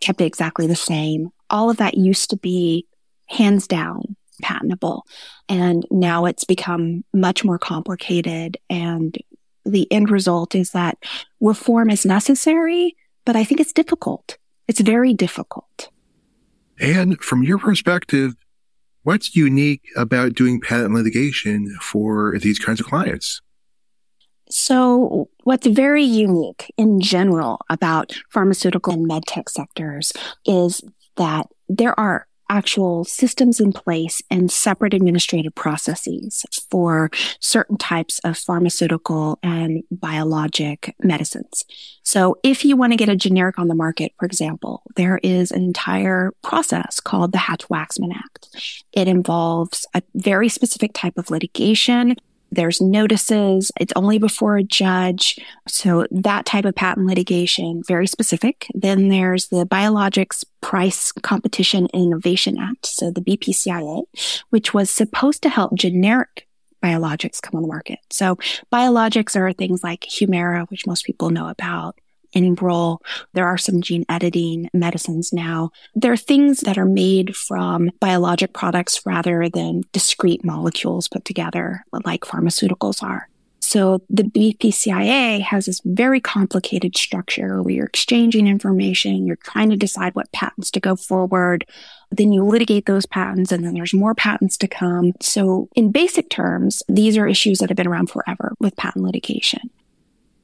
kept 0.00 0.20
it 0.20 0.26
exactly 0.26 0.66
the 0.66 0.76
same, 0.76 1.30
all 1.50 1.68
of 1.70 1.76
that 1.78 1.96
used 1.96 2.30
to 2.30 2.36
be 2.36 2.86
hands 3.26 3.66
down 3.66 4.16
patentable. 4.42 5.04
And 5.48 5.84
now 5.90 6.24
it's 6.26 6.44
become 6.44 7.04
much 7.12 7.44
more 7.44 7.58
complicated. 7.58 8.58
And 8.70 9.16
the 9.64 9.90
end 9.92 10.10
result 10.10 10.54
is 10.54 10.70
that 10.70 10.98
reform 11.40 11.90
is 11.90 12.06
necessary, 12.06 12.94
but 13.24 13.34
I 13.34 13.42
think 13.42 13.60
it's 13.60 13.72
difficult. 13.72 14.38
It's 14.68 14.80
very 14.80 15.14
difficult. 15.14 15.88
And 16.78 17.20
from 17.20 17.42
your 17.42 17.58
perspective, 17.58 18.36
what's 19.06 19.36
unique 19.36 19.82
about 19.94 20.34
doing 20.34 20.60
patent 20.60 20.92
litigation 20.92 21.76
for 21.80 22.36
these 22.40 22.58
kinds 22.58 22.80
of 22.80 22.86
clients? 22.86 23.40
So 24.50 25.28
what's 25.44 25.68
very 25.68 26.02
unique 26.02 26.72
in 26.76 27.00
general 27.00 27.60
about 27.70 28.16
pharmaceutical 28.30 28.92
and 28.92 29.08
medtech 29.08 29.48
sectors 29.48 30.12
is 30.44 30.82
that 31.16 31.46
there 31.68 31.98
are 31.98 32.25
actual 32.48 33.04
systems 33.04 33.60
in 33.60 33.72
place 33.72 34.22
and 34.30 34.50
separate 34.50 34.94
administrative 34.94 35.54
processes 35.54 36.44
for 36.70 37.10
certain 37.40 37.76
types 37.76 38.18
of 38.20 38.38
pharmaceutical 38.38 39.38
and 39.42 39.82
biologic 39.90 40.94
medicines. 41.00 41.64
So 42.02 42.38
if 42.42 42.64
you 42.64 42.76
want 42.76 42.92
to 42.92 42.96
get 42.96 43.08
a 43.08 43.16
generic 43.16 43.58
on 43.58 43.68
the 43.68 43.74
market, 43.74 44.12
for 44.18 44.26
example, 44.26 44.82
there 44.94 45.18
is 45.22 45.50
an 45.50 45.62
entire 45.62 46.32
process 46.42 47.00
called 47.00 47.32
the 47.32 47.38
Hatch-Waxman 47.38 48.14
Act. 48.14 48.48
It 48.92 49.08
involves 49.08 49.86
a 49.94 50.02
very 50.14 50.48
specific 50.48 50.92
type 50.94 51.16
of 51.16 51.30
litigation 51.30 52.16
there's 52.50 52.80
notices. 52.80 53.72
It's 53.78 53.92
only 53.96 54.18
before 54.18 54.56
a 54.56 54.62
judge. 54.62 55.38
So 55.66 56.06
that 56.10 56.46
type 56.46 56.64
of 56.64 56.74
patent 56.74 57.06
litigation, 57.06 57.82
very 57.86 58.06
specific. 58.06 58.66
Then 58.74 59.08
there's 59.08 59.48
the 59.48 59.66
Biologics 59.66 60.44
Price 60.60 61.12
Competition 61.12 61.88
and 61.92 62.04
Innovation 62.04 62.58
Act. 62.58 62.86
So 62.86 63.10
the 63.10 63.20
BPCIA, 63.20 64.04
which 64.50 64.72
was 64.72 64.90
supposed 64.90 65.42
to 65.42 65.48
help 65.48 65.74
generic 65.74 66.46
biologics 66.82 67.40
come 67.42 67.56
on 67.56 67.62
the 67.62 67.68
market. 67.68 67.98
So 68.10 68.36
biologics 68.72 69.34
are 69.36 69.52
things 69.52 69.82
like 69.82 70.02
Humira, 70.02 70.68
which 70.70 70.86
most 70.86 71.04
people 71.04 71.30
know 71.30 71.48
about, 71.48 71.98
Enbrel. 72.44 72.98
There 73.32 73.46
are 73.46 73.58
some 73.58 73.80
gene 73.80 74.04
editing 74.08 74.68
medicines 74.72 75.32
now. 75.32 75.70
There 75.94 76.12
are 76.12 76.16
things 76.16 76.60
that 76.60 76.78
are 76.78 76.84
made 76.84 77.36
from 77.36 77.90
biologic 78.00 78.52
products 78.52 79.00
rather 79.06 79.48
than 79.48 79.82
discrete 79.92 80.44
molecules 80.44 81.08
put 81.08 81.24
together 81.24 81.84
like 82.04 82.22
pharmaceuticals 82.22 83.02
are. 83.02 83.28
So 83.66 84.00
the 84.08 84.22
BPCIA 84.22 85.40
has 85.40 85.66
this 85.66 85.80
very 85.84 86.20
complicated 86.20 86.96
structure 86.96 87.62
where 87.62 87.74
you're 87.74 87.86
exchanging 87.86 88.46
information, 88.46 89.26
you're 89.26 89.36
trying 89.36 89.70
to 89.70 89.76
decide 89.76 90.14
what 90.14 90.30
patents 90.30 90.70
to 90.70 90.80
go 90.80 90.94
forward. 90.94 91.66
Then 92.12 92.32
you 92.32 92.44
litigate 92.44 92.86
those 92.86 93.06
patents 93.06 93.50
and 93.50 93.64
then 93.64 93.74
there's 93.74 93.92
more 93.92 94.14
patents 94.14 94.56
to 94.58 94.68
come. 94.68 95.14
So 95.20 95.68
in 95.74 95.90
basic 95.90 96.30
terms, 96.30 96.84
these 96.88 97.16
are 97.16 97.26
issues 97.26 97.58
that 97.58 97.68
have 97.68 97.76
been 97.76 97.88
around 97.88 98.08
forever 98.08 98.54
with 98.60 98.76
patent 98.76 99.04
litigation. 99.04 99.70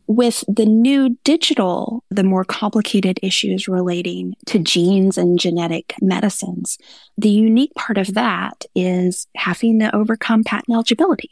With 0.07 0.45
the 0.49 0.67
new 0.67 1.17
digital, 1.25 2.05
the 2.11 2.25
more 2.25 2.45
complicated 2.45 3.19
issues 3.23 3.69
relating 3.69 4.35
to 4.47 4.59
genes 4.59 5.17
and 5.17 5.39
genetic 5.39 5.95
medicines, 6.01 6.79
the 7.17 7.31
unique 7.31 7.75
part 7.75 7.99
of 7.99 8.15
that 8.15 8.65
is 8.75 9.27
having 9.37 9.79
to 9.81 9.95
overcome 9.95 10.45
patent 10.45 10.75
eligibility. 10.75 11.31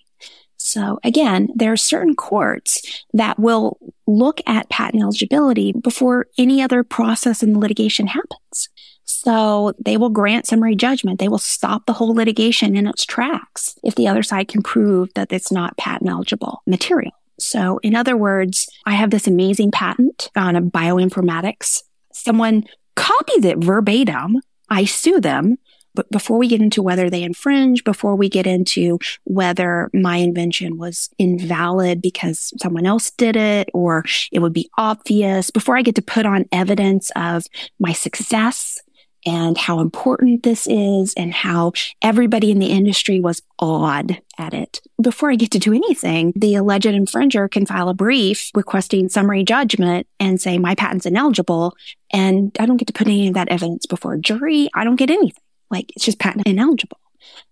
So 0.57 0.99
again, 1.03 1.49
there 1.55 1.73
are 1.73 1.77
certain 1.77 2.15
courts 2.15 3.05
that 3.15 3.39
will 3.39 3.79
look 4.07 4.41
at 4.47 4.69
patent 4.69 5.03
eligibility 5.03 5.73
before 5.73 6.27
any 6.37 6.63
other 6.63 6.85
process 6.85 7.43
in 7.43 7.55
the 7.55 7.59
litigation 7.59 8.07
happens. 8.07 8.69
So 9.05 9.73
they 9.85 9.97
will 9.97 10.11
grant 10.11 10.47
summary 10.47 10.77
judgment. 10.77 11.19
They 11.19 11.29
will 11.29 11.39
stop 11.39 11.87
the 11.87 11.95
whole 11.95 12.15
litigation 12.15 12.77
in 12.77 12.87
its 12.87 13.05
tracks 13.05 13.75
if 13.83 13.95
the 13.95 14.07
other 14.07 14.23
side 14.23 14.49
can 14.49 14.63
prove 14.63 15.09
that 15.15 15.33
it's 15.33 15.51
not 15.51 15.77
patent 15.77 16.11
eligible 16.11 16.63
material. 16.67 17.13
So 17.41 17.79
in 17.83 17.95
other 17.95 18.17
words, 18.17 18.69
I 18.87 18.95
have 18.95 19.11
this 19.11 19.27
amazing 19.27 19.71
patent 19.71 20.31
on 20.37 20.57
a 20.57 20.63
bioinformatics. 20.63 21.83
Someone 22.13 22.65
copied 22.97 23.45
it 23.45 23.59
verbatim. 23.59 24.41
I 24.69 24.85
sue 24.85 25.21
them. 25.21 25.57
But 25.95 26.11
before 26.11 26.39
we 26.39 26.47
get 26.47 26.61
into 26.61 26.83
whether 26.83 27.11
they 27.11 27.25
infringe, 27.25 27.83
before 27.83 28.15
we 28.15 28.29
get 28.29 28.47
into 28.47 28.99
whether 29.25 29.91
my 29.93 30.19
invention 30.19 30.79
was 30.79 31.11
invalid 31.19 32.01
because 32.01 32.53
someone 32.63 32.87
else 32.87 33.11
did 33.11 33.35
it 33.35 33.69
or 33.75 34.05
it 34.31 34.39
would 34.39 34.53
be 34.53 34.71
obvious, 34.79 35.51
before 35.51 35.77
I 35.77 35.83
get 35.83 35.97
to 35.97 36.03
put 36.03 36.27
on 36.27 36.47
evidence 36.53 37.11
of 37.17 37.45
my 37.81 37.93
success, 37.93 38.79
and 39.27 39.57
how 39.57 39.81
important 39.81 40.43
this 40.43 40.67
is 40.67 41.15
and 41.17 41.33
how 41.33 41.73
everybody 42.01 42.51
in 42.51 42.59
the 42.59 42.71
industry 42.71 43.21
was 43.21 43.43
awed 43.59 44.21
at 44.39 44.55
it. 44.55 44.81
Before 45.01 45.31
I 45.31 45.37
get 45.37 45.51
to 45.53 45.59
do 45.59 45.75
anything, 45.75 46.33
the 46.37 46.55
alleged 46.55 46.87
infringer 46.87 47.51
can 47.51 47.67
file 47.67 47.89
a 47.89 47.95
brief 47.95 48.51
requesting 48.55 49.09
summary 49.09 49.45
judgment 49.45 50.07
and 50.19 50.41
say 50.41 50.59
my 50.59 50.75
patent's 50.75 51.07
ineligible. 51.07 51.75
And 52.13 52.57
I 52.59 52.67
don't 52.67 52.77
get 52.77 52.87
to 52.89 52.93
put 52.93 53.07
any 53.07 53.29
of 53.29 53.35
that 53.35 53.49
evidence 53.49 53.87
before 53.87 54.15
a 54.15 54.21
jury. 54.21 54.69
I 54.75 54.85
don't 54.85 54.97
get 54.97 55.11
anything. 55.11 55.43
Like 55.71 55.91
it's 55.95 56.05
just 56.05 56.19
patent 56.19 56.47
ineligible. 56.47 56.99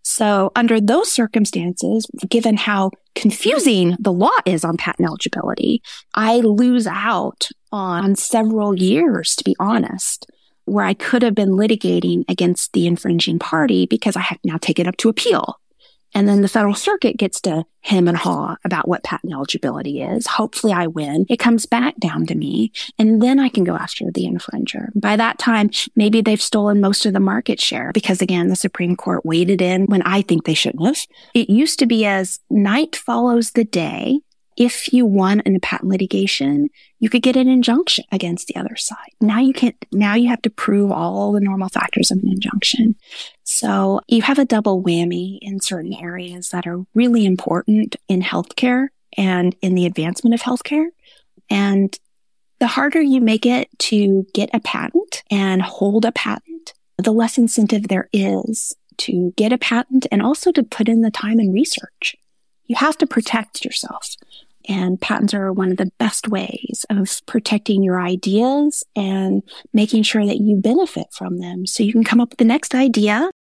So 0.03 0.51
under 0.57 0.81
those 0.81 1.13
circumstances, 1.13 2.07
given 2.29 2.57
how 2.57 2.91
confusing 3.15 3.97
the 4.01 4.13
law 4.13 4.37
is 4.47 4.65
on 4.65 4.79
patent 4.79 5.07
eligibility, 5.07 5.83
I 6.15 6.37
lose 6.37 6.87
out 6.87 7.49
on 7.71 8.17
several 8.17 8.75
years, 8.75 9.37
to 9.37 9.45
be 9.45 9.55
honest 9.61 10.27
where 10.71 10.85
I 10.85 10.95
could 10.95 11.23
have 11.23 11.35
been 11.35 11.51
litigating 11.51 12.25
against 12.29 12.73
the 12.73 12.87
infringing 12.87 13.39
party 13.39 13.87
because 13.87 14.17
I 14.17 14.21
have 14.21 14.39
now 14.45 14.57
taken 14.59 14.87
it 14.87 14.89
up 14.89 14.97
to 14.99 15.09
appeal. 15.09 15.59
And 16.15 16.29
then 16.29 16.41
the 16.41 16.49
federal 16.49 16.75
circuit 16.75 17.17
gets 17.17 17.41
to 17.43 17.65
hem 17.81 18.09
and 18.09 18.17
haw 18.17 18.57
about 18.65 18.89
what 18.89 19.05
patent 19.05 19.33
eligibility 19.33 20.03
is. 20.03 20.27
Hopefully 20.27 20.73
I 20.73 20.87
win. 20.87 21.27
It 21.29 21.39
comes 21.39 21.67
back 21.67 21.99
down 21.99 22.27
to 22.27 22.35
me 22.35 22.73
and 22.99 23.23
then 23.23 23.39
I 23.39 23.49
can 23.49 23.65
go 23.65 23.77
after 23.77 24.07
the 24.11 24.25
infringer. 24.25 24.89
By 24.95 25.17
that 25.17 25.39
time, 25.39 25.71
maybe 25.97 26.21
they've 26.21 26.41
stolen 26.41 26.81
most 26.81 27.05
of 27.07 27.13
the 27.13 27.21
market 27.21 27.61
share 27.61 27.93
because 27.93 28.23
again, 28.23 28.49
the 28.49 28.57
Supreme 28.57 28.97
Court 28.97 29.25
waded 29.25 29.61
in 29.61 29.87
when 29.87 30.03
I 30.03 30.23
think 30.23 30.45
they 30.45 30.55
shouldn't 30.55 30.87
have. 30.87 31.07
It 31.35 31.51
used 31.51 31.79
to 31.81 31.87
be 31.87 32.07
as 32.07 32.41
night 32.51 32.97
follows 32.97 33.51
the 33.51 33.65
day 33.65 34.21
if 34.59 34.93
you 34.93 35.07
won 35.07 35.39
in 35.47 35.55
a 35.55 35.61
patent 35.61 35.89
litigation, 35.89 36.69
you 36.99 37.09
could 37.09 37.23
get 37.23 37.37
an 37.37 37.47
injunction 37.47 38.05
against 38.11 38.49
the 38.49 38.57
other 38.57 38.75
side. 38.75 39.13
Now 39.21 39.39
you 39.39 39.53
can't, 39.53 39.77
now 39.93 40.15
you 40.15 40.29
have 40.29 40.43
to 40.43 40.51
prove 40.51 40.91
all 40.91 41.31
the 41.31 41.41
normal 41.41 41.69
factors 41.69 42.11
of 42.11 42.19
an 42.19 42.29
injunction. 42.29 42.97
So 43.45 44.01
you 44.09 44.23
have 44.23 44.41
a 44.41 44.45
double 44.45 44.83
whammy 44.83 45.39
in 45.41 45.61
certain 45.61 45.95
areas 45.95 46.49
that 46.51 46.67
are 46.67 46.85
really 46.93 47.25
important 47.25 47.95
in 48.09 48.21
healthcare 48.21 48.89
and 49.17 49.55
in 49.63 49.77
the 49.77 49.87
advancement 49.87 50.35
of 50.35 50.43
healthcare. 50.43 50.89
And 51.49 51.97
the 52.59 52.67
harder 52.67 53.01
you 53.01 53.21
make 53.21 53.47
it 53.47 53.69
to 53.79 54.27
get 54.35 54.51
a 54.53 54.59
patent 54.59 55.23
and 55.31 55.63
hold 55.63 56.05
a 56.05 56.11
patent, 56.11 56.75
the 56.97 57.13
less 57.13 57.39
incentive 57.39 57.87
there 57.87 58.09
is 58.13 58.75
to 58.99 59.33
get 59.37 59.53
a 59.53 59.59
patent 59.59 60.09
and 60.11 60.21
also 60.21 60.51
to 60.51 60.65
put 60.65 60.89
in 60.89 61.03
the 61.03 61.13
time 61.13 61.39
and 61.39 61.55
research. 61.55 62.17
You 62.67 62.75
have 62.75 62.99
to 62.99 63.07
protect 63.07 63.65
yourself. 63.65 64.17
And 64.69 65.01
patents 65.01 65.33
are 65.33 65.53
one 65.53 65.71
of 65.71 65.79
the 65.79 65.91
best 65.99 66.29
ways 66.29 66.85
of 66.91 67.21
protecting 67.27 67.83
your 67.83 68.01
ideas 68.01 68.85
and 68.95 69.43
making 69.73 70.03
sure 70.03 70.27
that 70.27 70.39
you 70.39 70.57
benefit 70.57 71.07
from 71.13 71.39
them 71.39 71.67
so 71.67 71.83
you 71.83 71.93
can 71.93 72.05
come 72.05 72.21
up 72.21 72.31
with 72.31 72.39
the 72.39 72.45
next 72.45 72.75
idea. 72.75 73.31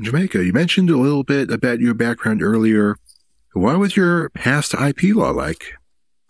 Jamaica, 0.00 0.44
you 0.44 0.52
mentioned 0.54 0.88
a 0.88 0.96
little 0.96 1.24
bit 1.24 1.50
about 1.50 1.80
your 1.80 1.92
background 1.92 2.42
earlier. 2.42 2.96
What 3.52 3.78
was 3.78 3.96
your 3.96 4.30
past 4.30 4.72
IP 4.72 5.14
law 5.14 5.30
like? 5.30 5.74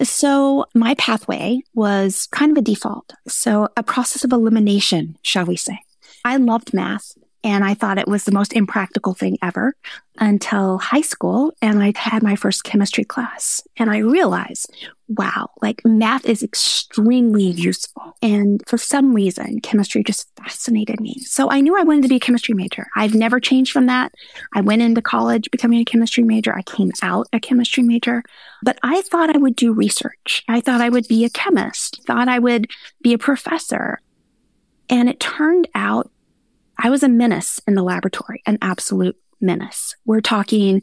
So 0.03 0.65
my 0.75 0.95
pathway 0.95 1.61
was 1.75 2.27
kind 2.33 2.51
of 2.51 2.59
a 2.59 2.63
default. 2.63 3.13
So 3.27 3.69
a 3.77 3.83
process 3.83 4.25
of 4.25 4.33
elimination, 4.33 5.17
shall 5.23 5.45
we 5.45 5.57
say. 5.57 5.79
I 6.25 6.37
loved 6.37 6.75
math 6.75 7.13
and 7.45 7.65
I 7.65 7.75
thought 7.75 7.99
it 7.99 8.09
was 8.09 8.25
the 8.25 8.33
most 8.33 8.53
impractical 8.53 9.15
thing 9.15 9.39
ever 9.43 9.75
until 10.19 10.79
high 10.79 11.03
school. 11.03 11.53
And 11.63 11.83
I 11.83 11.93
had 11.95 12.23
my 12.23 12.35
first 12.35 12.65
chemistry 12.65 13.05
class 13.05 13.63
and 13.77 13.91
I 13.91 13.99
realized, 13.99 14.75
wow, 15.07 15.49
like 15.63 15.81
math 15.85 16.27
is 16.27 16.43
extremely 16.43 17.45
useful. 17.45 18.17
And 18.21 18.61
for 18.67 18.77
some 18.77 19.15
reason, 19.15 19.61
chemistry 19.61 20.03
just 20.03 20.29
fascinated 20.37 21.01
me. 21.01 21.15
So 21.21 21.49
I 21.51 21.61
knew 21.61 21.79
I 21.79 21.85
wanted 21.85 22.03
to 22.03 22.09
be 22.09 22.17
a 22.17 22.21
chemistry 22.21 22.55
major. 22.55 22.89
I've 22.97 23.15
never 23.15 23.39
changed 23.39 23.73
from 23.73 23.87
that. 23.87 24.13
I 24.53 24.61
went 24.61 24.83
into 24.83 25.01
college 25.01 25.51
becoming 25.53 25.81
a 25.81 25.85
chemistry 25.85 26.25
major. 26.25 26.55
I 26.55 26.63
came 26.63 26.91
out 27.03 27.29
a 27.33 27.39
chemistry 27.39 27.85
major, 27.85 28.25
but 28.63 28.79
I 28.83 29.03
thought 29.03 29.35
I 29.35 29.39
would 29.39 29.55
do 29.55 29.73
research. 29.73 30.43
I 30.49 30.61
thought 30.61 30.81
I 30.81 30.89
would 30.89 31.07
be 31.07 31.25
a 31.25 31.31
chemist, 31.31 32.03
thought 32.05 32.29
I 32.29 32.41
would 32.41 32.69
be 33.01 33.13
a 33.13 33.19
professor. 33.19 34.01
And 34.91 35.09
it 35.09 35.21
turned 35.21 35.69
out 35.75 36.11
I 36.79 36.91
was 36.91 37.03
a 37.03 37.09
menace 37.09 37.61
in 37.67 37.75
the 37.75 37.83
laboratory, 37.83 38.43
an 38.47 38.59
absolute 38.63 39.17
menace. 39.41 39.95
We're 40.05 40.21
talking 40.21 40.83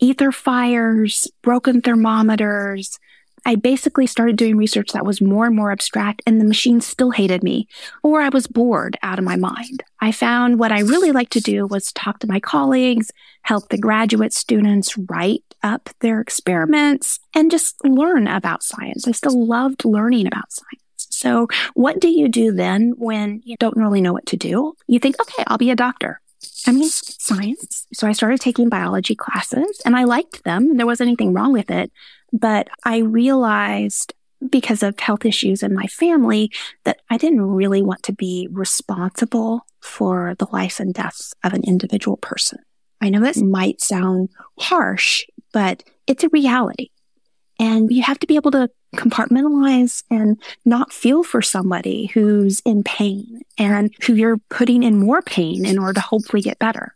ether 0.00 0.32
fires, 0.32 1.28
broken 1.42 1.80
thermometers, 1.80 2.98
I 3.46 3.54
basically 3.54 4.08
started 4.08 4.34
doing 4.34 4.56
research 4.56 4.90
that 4.92 5.06
was 5.06 5.20
more 5.20 5.46
and 5.46 5.54
more 5.54 5.70
abstract 5.70 6.20
and 6.26 6.40
the 6.40 6.44
machine 6.44 6.80
still 6.80 7.12
hated 7.12 7.44
me 7.44 7.68
or 8.02 8.20
I 8.20 8.28
was 8.28 8.48
bored 8.48 8.98
out 9.04 9.20
of 9.20 9.24
my 9.24 9.36
mind. 9.36 9.84
I 10.00 10.10
found 10.10 10.58
what 10.58 10.72
I 10.72 10.80
really 10.80 11.12
liked 11.12 11.32
to 11.34 11.40
do 11.40 11.64
was 11.64 11.92
talk 11.92 12.18
to 12.20 12.26
my 12.26 12.40
colleagues, 12.40 13.12
help 13.42 13.68
the 13.68 13.78
graduate 13.78 14.32
students 14.32 14.98
write 14.98 15.44
up 15.62 15.90
their 16.00 16.20
experiments 16.20 17.20
and 17.36 17.48
just 17.48 17.76
learn 17.84 18.26
about 18.26 18.64
science. 18.64 19.06
I 19.06 19.12
still 19.12 19.46
loved 19.46 19.84
learning 19.84 20.26
about 20.26 20.50
science. 20.50 20.82
So 21.16 21.48
what 21.72 21.98
do 21.98 22.08
you 22.08 22.28
do 22.28 22.52
then 22.52 22.92
when 22.98 23.40
you 23.44 23.56
don't 23.58 23.76
really 23.76 24.02
know 24.02 24.12
what 24.12 24.26
to 24.26 24.36
do? 24.36 24.74
You 24.86 24.98
think, 24.98 25.20
okay, 25.20 25.44
I'll 25.46 25.56
be 25.56 25.70
a 25.70 25.76
doctor. 25.76 26.20
I 26.66 26.72
mean, 26.72 26.88
science. 26.88 27.86
So 27.94 28.06
I 28.06 28.12
started 28.12 28.40
taking 28.40 28.68
biology 28.68 29.14
classes 29.14 29.80
and 29.86 29.96
I 29.96 30.04
liked 30.04 30.44
them. 30.44 30.76
There 30.76 30.86
wasn't 30.86 31.08
anything 31.08 31.32
wrong 31.32 31.52
with 31.52 31.70
it. 31.70 31.90
But 32.32 32.68
I 32.84 32.98
realized 32.98 34.12
because 34.50 34.82
of 34.82 35.00
health 35.00 35.24
issues 35.24 35.62
in 35.62 35.72
my 35.74 35.86
family 35.86 36.50
that 36.84 37.00
I 37.08 37.16
didn't 37.16 37.40
really 37.40 37.82
want 37.82 38.02
to 38.04 38.12
be 38.12 38.48
responsible 38.52 39.64
for 39.80 40.34
the 40.38 40.46
life 40.52 40.78
and 40.78 40.92
deaths 40.92 41.32
of 41.42 41.54
an 41.54 41.64
individual 41.64 42.18
person. 42.18 42.58
I 43.00 43.08
know 43.08 43.20
this 43.20 43.40
might 43.40 43.80
sound 43.80 44.28
harsh, 44.58 45.24
but 45.52 45.82
it's 46.06 46.24
a 46.24 46.28
reality. 46.28 46.90
And 47.58 47.90
you 47.90 48.02
have 48.02 48.18
to 48.18 48.26
be 48.26 48.36
able 48.36 48.50
to 48.50 48.68
compartmentalize 48.94 50.02
and 50.10 50.40
not 50.64 50.92
feel 50.92 51.22
for 51.22 51.42
somebody 51.42 52.06
who's 52.06 52.60
in 52.60 52.82
pain 52.82 53.42
and 53.58 53.94
who 54.02 54.14
you're 54.14 54.38
putting 54.48 54.82
in 54.82 54.98
more 54.98 55.22
pain 55.22 55.66
in 55.66 55.78
order 55.78 55.94
to 55.94 56.00
hopefully 56.00 56.42
get 56.42 56.58
better. 56.58 56.94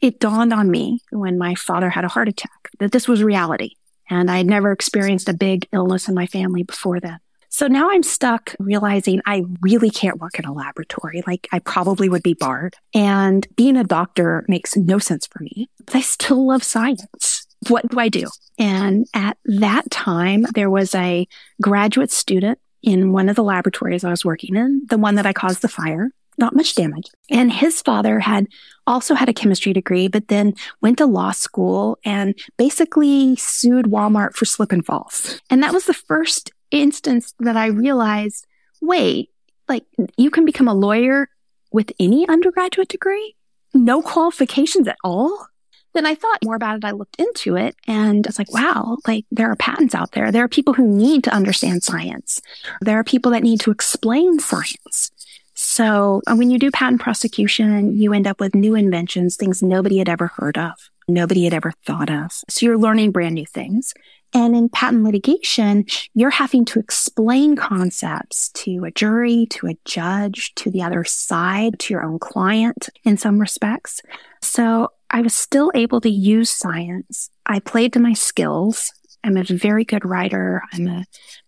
It 0.00 0.20
dawned 0.20 0.52
on 0.52 0.70
me 0.70 1.00
when 1.10 1.38
my 1.38 1.54
father 1.54 1.90
had 1.90 2.04
a 2.04 2.08
heart 2.08 2.28
attack 2.28 2.70
that 2.78 2.92
this 2.92 3.08
was 3.08 3.22
reality. 3.22 3.72
And 4.10 4.30
I 4.30 4.38
had 4.38 4.46
never 4.46 4.72
experienced 4.72 5.28
a 5.28 5.34
big 5.34 5.66
illness 5.72 6.08
in 6.08 6.14
my 6.14 6.26
family 6.26 6.62
before 6.62 7.00
then. 7.00 7.18
So 7.50 7.66
now 7.66 7.90
I'm 7.90 8.02
stuck 8.02 8.54
realizing 8.58 9.20
I 9.26 9.44
really 9.60 9.90
can't 9.90 10.20
work 10.20 10.38
in 10.38 10.44
a 10.44 10.52
laboratory. 10.52 11.22
Like 11.26 11.48
I 11.50 11.58
probably 11.58 12.08
would 12.08 12.22
be 12.22 12.34
barred. 12.34 12.76
And 12.94 13.46
being 13.56 13.76
a 13.76 13.84
doctor 13.84 14.44
makes 14.48 14.76
no 14.76 14.98
sense 14.98 15.26
for 15.26 15.42
me, 15.42 15.68
but 15.84 15.96
I 15.96 16.00
still 16.00 16.46
love 16.46 16.62
science. 16.62 17.47
What 17.68 17.88
do 17.88 17.98
I 17.98 18.08
do? 18.08 18.26
And 18.58 19.06
at 19.14 19.36
that 19.44 19.90
time, 19.90 20.46
there 20.54 20.70
was 20.70 20.94
a 20.94 21.26
graduate 21.60 22.12
student 22.12 22.58
in 22.82 23.12
one 23.12 23.28
of 23.28 23.36
the 23.36 23.42
laboratories 23.42 24.04
I 24.04 24.10
was 24.10 24.24
working 24.24 24.54
in, 24.54 24.82
the 24.88 24.98
one 24.98 25.16
that 25.16 25.26
I 25.26 25.32
caused 25.32 25.62
the 25.62 25.68
fire 25.68 26.10
not 26.38 26.54
much 26.54 26.74
damage. 26.74 27.10
And 27.28 27.52
his 27.52 27.82
father 27.82 28.20
had 28.20 28.46
also 28.86 29.14
had 29.14 29.28
a 29.28 29.34
chemistry 29.34 29.72
degree, 29.72 30.08
but 30.08 30.28
then 30.28 30.54
went 30.80 30.98
to 30.98 31.06
law 31.06 31.32
school 31.32 31.98
and 32.04 32.38
basically 32.56 33.36
sued 33.36 33.86
Walmart 33.86 34.34
for 34.34 34.44
slip 34.44 34.72
and 34.72 34.86
falls. 34.86 35.40
And 35.50 35.62
that 35.62 35.72
was 35.72 35.84
the 35.84 35.94
first 35.94 36.52
instance 36.70 37.34
that 37.40 37.56
I 37.56 37.66
realized, 37.66 38.46
wait, 38.80 39.30
like 39.68 39.84
you 40.16 40.30
can 40.30 40.44
become 40.44 40.68
a 40.68 40.74
lawyer 40.74 41.28
with 41.72 41.92
any 41.98 42.26
undergraduate 42.28 42.88
degree? 42.88 43.34
No 43.74 44.00
qualifications 44.00 44.88
at 44.88 44.96
all? 45.04 45.46
Then 45.94 46.06
I 46.06 46.14
thought 46.14 46.44
more 46.44 46.54
about 46.54 46.76
it. 46.76 46.84
I 46.84 46.92
looked 46.92 47.16
into 47.18 47.56
it 47.56 47.76
and 47.86 48.26
I 48.26 48.28
was 48.28 48.38
like, 48.38 48.52
wow, 48.52 48.98
like 49.06 49.24
there 49.30 49.50
are 49.50 49.56
patents 49.56 49.94
out 49.94 50.12
there. 50.12 50.30
There 50.30 50.44
are 50.44 50.48
people 50.48 50.74
who 50.74 50.86
need 50.86 51.24
to 51.24 51.34
understand 51.34 51.82
science. 51.82 52.40
There 52.80 52.98
are 52.98 53.04
people 53.04 53.32
that 53.32 53.42
need 53.42 53.60
to 53.60 53.70
explain 53.70 54.38
science. 54.38 55.10
So 55.54 56.22
uh, 56.26 56.36
when 56.36 56.50
you 56.50 56.58
do 56.58 56.70
patent 56.70 57.00
prosecution, 57.00 57.96
you 57.96 58.12
end 58.12 58.28
up 58.28 58.38
with 58.38 58.54
new 58.54 58.76
inventions, 58.76 59.36
things 59.36 59.60
nobody 59.60 59.98
had 59.98 60.08
ever 60.08 60.28
heard 60.28 60.56
of, 60.56 60.72
nobody 61.08 61.44
had 61.44 61.54
ever 61.54 61.72
thought 61.84 62.10
of. 62.10 62.30
So 62.48 62.66
you're 62.66 62.78
learning 62.78 63.10
brand 63.10 63.34
new 63.34 63.46
things. 63.46 63.92
And 64.34 64.54
in 64.54 64.68
patent 64.68 65.04
litigation, 65.04 65.86
you're 66.14 66.30
having 66.30 66.64
to 66.66 66.78
explain 66.78 67.56
concepts 67.56 68.50
to 68.50 68.84
a 68.84 68.90
jury, 68.90 69.46
to 69.50 69.66
a 69.68 69.78
judge, 69.84 70.54
to 70.56 70.70
the 70.70 70.82
other 70.82 71.02
side, 71.02 71.78
to 71.80 71.94
your 71.94 72.04
own 72.04 72.18
client 72.18 72.88
in 73.04 73.16
some 73.16 73.40
respects. 73.40 74.00
So 74.42 74.90
I 75.10 75.22
was 75.22 75.34
still 75.34 75.70
able 75.74 76.00
to 76.02 76.10
use 76.10 76.50
science. 76.50 77.30
I 77.46 77.60
played 77.60 77.92
to 77.94 78.00
my 78.00 78.12
skills. 78.12 78.92
I'm 79.24 79.36
a 79.36 79.44
very 79.44 79.84
good 79.84 80.04
writer. 80.04 80.62
I'm 80.72 80.86
a 80.86 81.04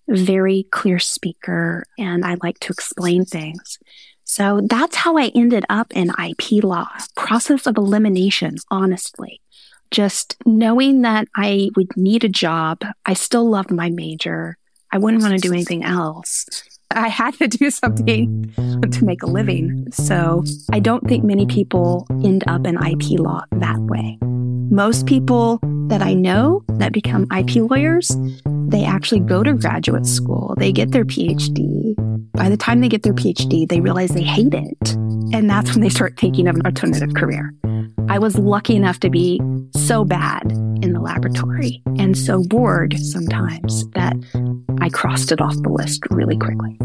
very 0.09 0.67
clear 0.71 0.99
speaker 0.99 1.85
and 1.99 2.25
I 2.25 2.37
like 2.43 2.59
to 2.61 2.73
explain 2.73 3.25
things. 3.25 3.79
So 4.25 4.61
that's 4.65 4.97
how 4.97 5.17
I 5.17 5.33
ended 5.35 5.65
up 5.69 5.93
in 5.93 6.11
IP 6.11 6.63
law, 6.63 6.89
process 7.17 7.67
of 7.67 7.77
elimination, 7.77 8.57
honestly. 8.71 9.41
Just 9.91 10.37
knowing 10.47 11.03
that 11.03 11.27
I 11.37 11.71
would 11.77 11.97
need 11.97 12.23
a 12.23 12.29
job. 12.29 12.85
I 13.05 13.15
still 13.15 13.49
loved 13.49 13.73
my 13.73 13.91
major. 13.91 14.57
I 14.93 14.99
wouldn't 14.99 15.23
want 15.23 15.35
to 15.35 15.41
do 15.41 15.53
anything 15.53 15.85
else. 15.85 16.47
I 16.93 17.09
had 17.09 17.35
to 17.35 17.47
do 17.47 17.71
something 17.71 18.53
to 18.57 19.05
make 19.05 19.23
a 19.23 19.27
living. 19.27 19.87
So 19.93 20.43
I 20.73 20.81
don't 20.81 21.07
think 21.07 21.25
many 21.25 21.47
people 21.47 22.07
end 22.25 22.45
up 22.49 22.67
in 22.67 22.77
IP 22.77 23.21
law 23.21 23.45
that 23.53 23.79
way. 23.79 24.19
Most 24.23 25.07
people 25.07 25.61
that 25.89 26.03
I 26.03 26.15
know 26.15 26.65
that 26.69 26.93
become 26.93 27.27
IP 27.37 27.57
lawyers, 27.57 28.17
they 28.45 28.85
actually 28.85 29.21
go 29.21 29.43
to 29.43 29.55
graduate 29.55 30.07
school, 30.07 30.55
they 30.59 30.73
get 30.73 30.93
their 30.93 31.05
PhD. 31.05 31.95
By 32.33 32.49
the 32.49 32.57
time 32.57 32.81
they 32.81 32.89
get 32.89 33.03
their 33.03 33.13
PhD, 33.13 33.69
they 33.69 33.81
realize 33.81 34.11
they 34.11 34.23
hate 34.23 34.55
it. 34.55 34.93
And 35.33 35.49
that's 35.49 35.73
when 35.73 35.81
they 35.81 35.89
start 35.89 36.19
thinking 36.19 36.49
of 36.49 36.57
an 36.57 36.67
alternative 36.67 37.15
career. 37.15 37.53
I 38.09 38.19
was 38.19 38.37
lucky 38.37 38.75
enough 38.75 38.99
to 39.01 39.11
be 39.11 39.41
so 39.77 40.05
bad 40.05 40.51
in 40.83 40.93
the 40.93 41.01
laboratory 41.01 41.83
and 41.99 42.17
so 42.17 42.43
bored 42.43 42.99
sometimes 42.99 43.89
that 43.91 44.17
I 44.81 44.89
crossed 44.89 45.33
it 45.33 45.41
off 45.41 45.55
the 45.63 45.69
list 45.69 46.03
really 46.11 46.37
quickly. 46.37 46.77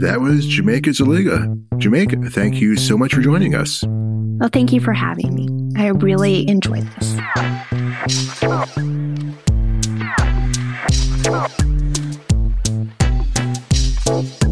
That 0.00 0.20
was 0.20 0.46
Jamaica 0.46 0.90
Szeliga. 0.90 1.78
Jamaica, 1.78 2.30
thank 2.30 2.60
you 2.60 2.76
so 2.76 2.96
much 2.96 3.14
for 3.14 3.20
joining 3.20 3.54
us. 3.54 3.84
Well, 3.86 4.48
thank 4.52 4.72
you 4.72 4.80
for 4.80 4.92
having 4.92 5.34
me. 5.34 5.48
I 5.76 5.88
really 5.88 6.48
enjoyed 6.48 6.88
this. 6.98 7.14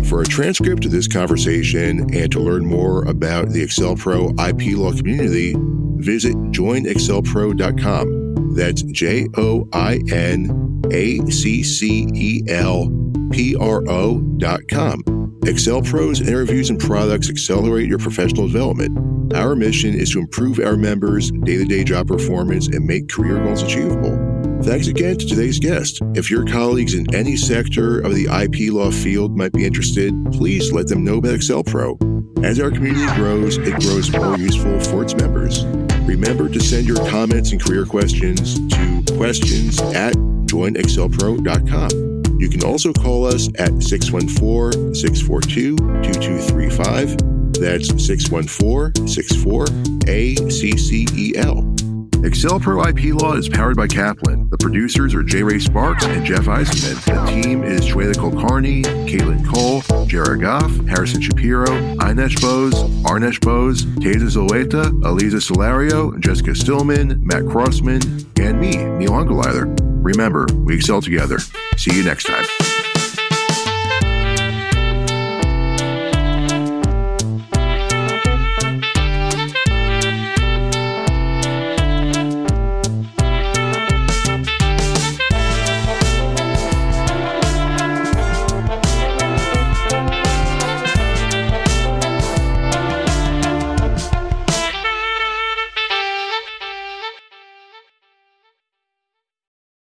For 0.08 0.22
a 0.22 0.26
transcript 0.26 0.84
of 0.84 0.90
this 0.90 1.08
conversation 1.08 2.12
and 2.14 2.30
to 2.32 2.40
learn 2.40 2.66
more 2.66 3.04
about 3.04 3.50
the 3.50 3.64
AccelPro 3.64 4.30
IP 4.48 4.76
law 4.76 4.92
community, 4.92 5.54
visit 5.98 6.34
joinaccelpro.com. 6.52 8.25
That's 8.56 8.82
J 8.82 9.28
O 9.36 9.68
I 9.74 10.00
N 10.10 10.82
A 10.90 11.18
C 11.30 11.62
C 11.62 12.08
E 12.14 12.42
L 12.48 12.90
P 13.30 13.54
R 13.54 13.86
O 13.88 14.20
dot 14.38 14.60
com. 14.68 15.02
AccelPro's 15.44 16.26
interviews 16.26 16.70
and 16.70 16.80
products 16.80 17.28
accelerate 17.28 17.86
your 17.86 17.98
professional 17.98 18.48
development. 18.48 19.34
Our 19.34 19.54
mission 19.54 19.94
is 19.94 20.10
to 20.12 20.20
improve 20.20 20.58
our 20.58 20.76
members' 20.76 21.30
day 21.30 21.58
to 21.58 21.64
day 21.64 21.84
job 21.84 22.08
performance 22.08 22.66
and 22.68 22.86
make 22.86 23.10
career 23.10 23.44
goals 23.44 23.62
achievable. 23.62 24.16
Thanks 24.62 24.88
again 24.88 25.18
to 25.18 25.26
today's 25.26 25.58
guest. 25.58 26.00
If 26.14 26.30
your 26.30 26.46
colleagues 26.46 26.94
in 26.94 27.14
any 27.14 27.36
sector 27.36 28.00
of 28.00 28.14
the 28.14 28.24
IP 28.24 28.72
law 28.72 28.90
field 28.90 29.36
might 29.36 29.52
be 29.52 29.66
interested, 29.66 30.14
please 30.32 30.72
let 30.72 30.88
them 30.88 31.04
know 31.04 31.18
about 31.18 31.34
AccelPro. 31.34 32.44
As 32.44 32.58
our 32.58 32.70
community 32.70 33.14
grows, 33.16 33.58
it 33.58 33.78
grows 33.80 34.10
more 34.10 34.38
useful 34.38 34.80
for 34.80 35.02
its 35.02 35.14
members. 35.14 35.64
Remember 36.06 36.48
to 36.48 36.60
send 36.60 36.86
your 36.86 37.04
comments 37.08 37.52
and 37.52 37.62
career 37.62 37.84
questions 37.84 38.54
to 38.70 39.02
questions 39.16 39.80
at 39.80 40.14
joinaccelpro.com. 40.46 42.40
You 42.40 42.48
can 42.48 42.62
also 42.64 42.92
call 42.92 43.26
us 43.26 43.48
at 43.58 43.82
614 43.82 44.94
642 44.94 45.76
2235. 45.76 47.16
That's 47.54 47.88
614 48.04 49.08
64 49.08 49.66
ACCEL. 50.06 51.65
AccelPro 52.22 52.86
IP 52.88 53.14
Law 53.20 53.34
is 53.34 53.48
powered 53.48 53.76
by 53.76 53.86
Kaplan. 53.86 54.48
The 54.48 54.58
producers 54.58 55.14
are 55.14 55.22
J. 55.22 55.42
Ray 55.42 55.58
Sparks 55.58 56.04
and 56.06 56.24
Jeff 56.24 56.44
Eisenman. 56.44 57.04
The 57.04 57.42
team 57.42 57.62
is 57.62 57.82
Shweta 57.82 58.14
Kulkarni, 58.14 58.82
Caitlin 59.06 59.46
Cole, 59.46 60.06
Jared 60.06 60.40
Goff, 60.40 60.74
Harrison 60.86 61.20
Shapiro, 61.20 61.66
Inesh 61.96 62.40
Bose, 62.40 62.74
Arnesh 63.04 63.40
Bose, 63.40 63.84
Teza 64.00 64.26
Zoleta, 64.26 64.90
Aliza 65.02 65.40
Solario, 65.40 66.18
Jessica 66.18 66.54
Stillman, 66.54 67.22
Matt 67.22 67.46
Crossman, 67.46 68.02
and 68.38 68.60
me, 68.60 68.76
Neil 68.76 69.10
Ungerleider. 69.10 69.76
Remember, 70.02 70.46
we 70.64 70.74
excel 70.74 71.02
together. 71.02 71.38
See 71.76 71.94
you 71.94 72.02
next 72.02 72.24
time. 72.24 72.44